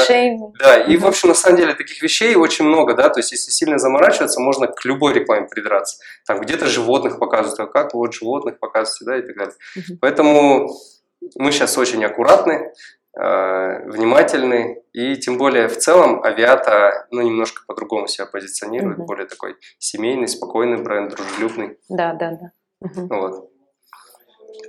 [0.59, 0.67] Да?
[0.77, 3.51] да, и, в общем, на самом деле таких вещей очень много, да, то есть если
[3.51, 5.97] сильно заморачиваться, можно к любой рекламе придраться.
[6.25, 9.55] Там где-то животных показывают, а как вот животных показываете, да, и так далее.
[9.75, 9.97] Угу.
[10.01, 10.69] Поэтому
[11.35, 12.73] мы сейчас очень аккуратны,
[13.15, 19.05] э, внимательны, и тем более в целом авиата, ну, немножко по-другому себя позиционирует, угу.
[19.05, 21.77] более такой семейный, спокойный бренд, дружелюбный.
[21.87, 22.51] Да, да, да.
[22.83, 23.07] Угу.
[23.09, 23.49] Вот.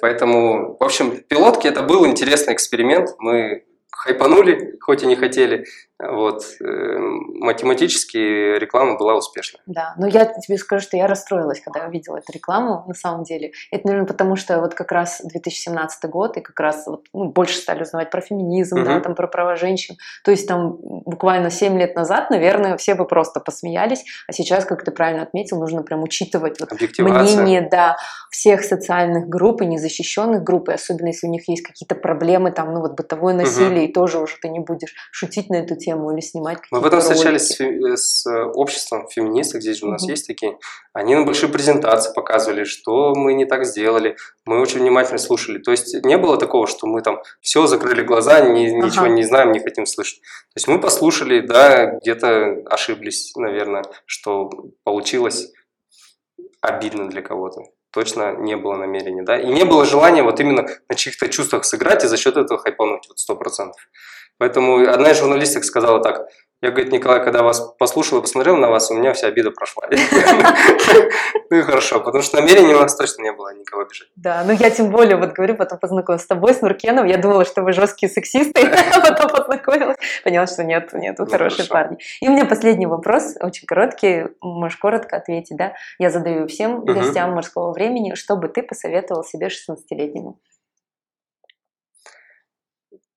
[0.01, 3.11] Поэтому, в общем, пилотки это был интересный эксперимент.
[3.19, 5.65] Мы хайпанули, хоть и не хотели.
[6.11, 6.43] Вот.
[6.61, 9.61] Э, математически реклама была успешна.
[9.67, 13.53] Да, но я тебе скажу, что я расстроилась, когда увидела эту рекламу, на самом деле.
[13.71, 17.57] Это, наверное, потому что вот как раз 2017 год, и как раз вот, ну, больше
[17.57, 18.85] стали узнавать про феминизм, угу.
[18.85, 19.97] да, там, про права женщин.
[20.25, 24.85] То есть там буквально 7 лет назад, наверное, все бы просто посмеялись, а сейчас, как
[24.85, 27.97] ты правильно отметил, нужно прям учитывать вот мнение да,
[28.31, 32.73] всех социальных групп и незащищенных групп, и особенно если у них есть какие-то проблемы, там,
[32.73, 33.91] ну вот бытовое насилие, угу.
[33.91, 36.87] и тоже уже ты не будешь шутить на эту тему или снимать какие-то Мы в
[36.87, 40.11] этом встречались с, э, с э, обществом феминисток, здесь же у нас угу.
[40.11, 40.59] есть такие.
[40.93, 44.17] Они на большие презентации показывали, что мы не так сделали.
[44.45, 45.59] Мы очень внимательно слушали.
[45.59, 48.87] То есть не было такого, что мы там все закрыли глаза, ни, ага.
[48.87, 50.21] ничего не знаем, не хотим слышать.
[50.21, 54.51] То есть мы послушали, да, где-то ошиблись, наверное, что
[54.85, 55.53] получилось
[56.61, 57.63] обидно для кого-то
[57.95, 62.03] точно не было намерения, да, и не было желания вот именно на чьих-то чувствах сыграть
[62.05, 63.81] и за счет этого хайпануть, вот сто процентов.
[64.39, 66.27] Поэтому одна из журналисток сказала так,
[66.65, 69.85] я, говорит, Николай, когда вас послушал и посмотрел на вас, у меня вся обида прошла.
[71.51, 74.09] Ну и хорошо, потому что намерения у нас точно не было никого обижать.
[74.17, 77.45] Да, ну я тем более, вот говорю, потом познакомилась с тобой, с Нуркеном, я думала,
[77.45, 81.99] что вы жесткие сексисты, а потом познакомилась, поняла, что нет, нет, вы ну, хорошие парни.
[82.21, 85.75] И у меня последний вопрос, очень короткий, можешь коротко ответить, да?
[85.99, 90.39] Я задаю всем гостям морского времени, что бы ты посоветовал себе 16-летнему?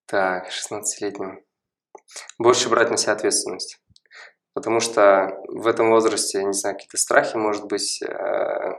[0.07, 1.41] Так, 16-летнему.
[2.39, 3.79] Больше брать на себя ответственность.
[4.53, 8.73] Потому что в этом возрасте, не знаю, какие-то страхи, может быть, э,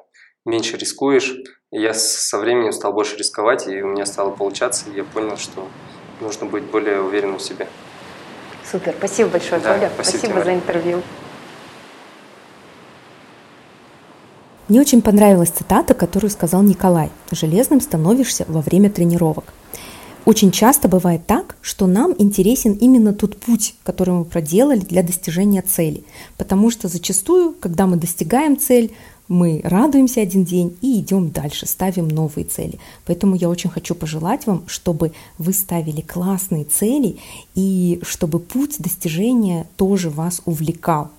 [0.46, 1.36] меньше рискуешь.
[1.70, 5.36] И я со временем стал больше рисковать, и у меня стало получаться, и я понял,
[5.36, 5.68] что
[6.20, 7.68] нужно быть более уверенным в себе.
[8.64, 9.90] Супер, спасибо большое, да, Коля.
[9.94, 11.02] Спасибо, спасибо за интервью.
[14.68, 17.10] Мне очень понравилась цитата, которую сказал Николай.
[17.30, 19.44] «Железным становишься во время тренировок».
[20.28, 25.62] Очень часто бывает так, что нам интересен именно тот путь, который мы проделали для достижения
[25.62, 26.04] цели.
[26.36, 28.92] Потому что зачастую, когда мы достигаем цель,
[29.26, 32.78] мы радуемся один день и идем дальше, ставим новые цели.
[33.06, 37.16] Поэтому я очень хочу пожелать вам, чтобы вы ставили классные цели
[37.54, 41.10] и чтобы путь достижения тоже вас увлекал.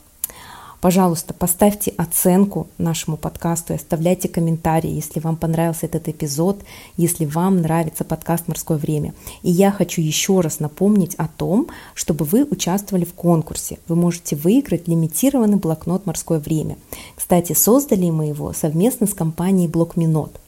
[0.82, 6.62] Пожалуйста, поставьте оценку нашему подкасту и оставляйте комментарии, если вам понравился этот эпизод,
[6.96, 9.14] если вам нравится подкаст «Морское время».
[9.44, 13.78] И я хочу еще раз напомнить о том, чтобы вы участвовали в конкурсе.
[13.90, 16.78] Вы можете выиграть лимитированный блокнот «Морское время».
[17.18, 20.40] Кстати, создали мы его совместно с компанией «Блокминот».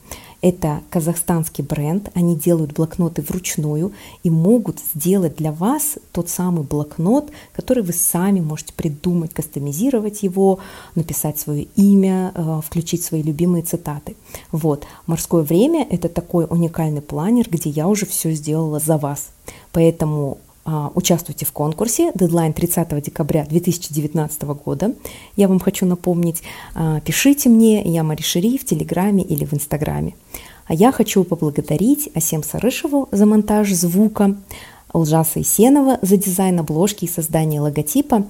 [0.42, 3.92] Это казахстанский бренд, они делают блокноты вручную
[4.24, 10.60] и могут сделать для вас тот самый блокнот, который вы сами можете придумать, кастомизировать его,
[10.96, 14.16] написать свое имя, э, включить свои любимые цитаты.
[14.52, 19.30] Вот, «Морское время»— это такой уникальный планер, где я уже все сделала за вас.
[19.72, 22.12] Поэтому участвуйте в конкурсе.
[22.16, 24.94] Дедлайн 30 декабря 2019 года.
[25.36, 26.44] Я вам хочу напомнить,
[26.76, 30.16] а, пишите мне, я Мари Шери в Телеграме или в Инстаграме.
[30.68, 34.38] А я хочу поблагодарить Асем Сарышеву за монтаж звука,
[34.94, 38.28] Лжаса Исенова за дизайн обложки и создание логотипа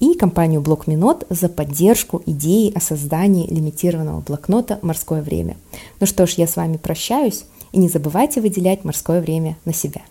[0.00, 5.56] и компанию Блокминот за поддержку идеи о создании лимитированного блокнота «Морское время».
[6.00, 10.02] Ну что ж, я с вами прощаюсь и не забывайте выделять морское время на себя.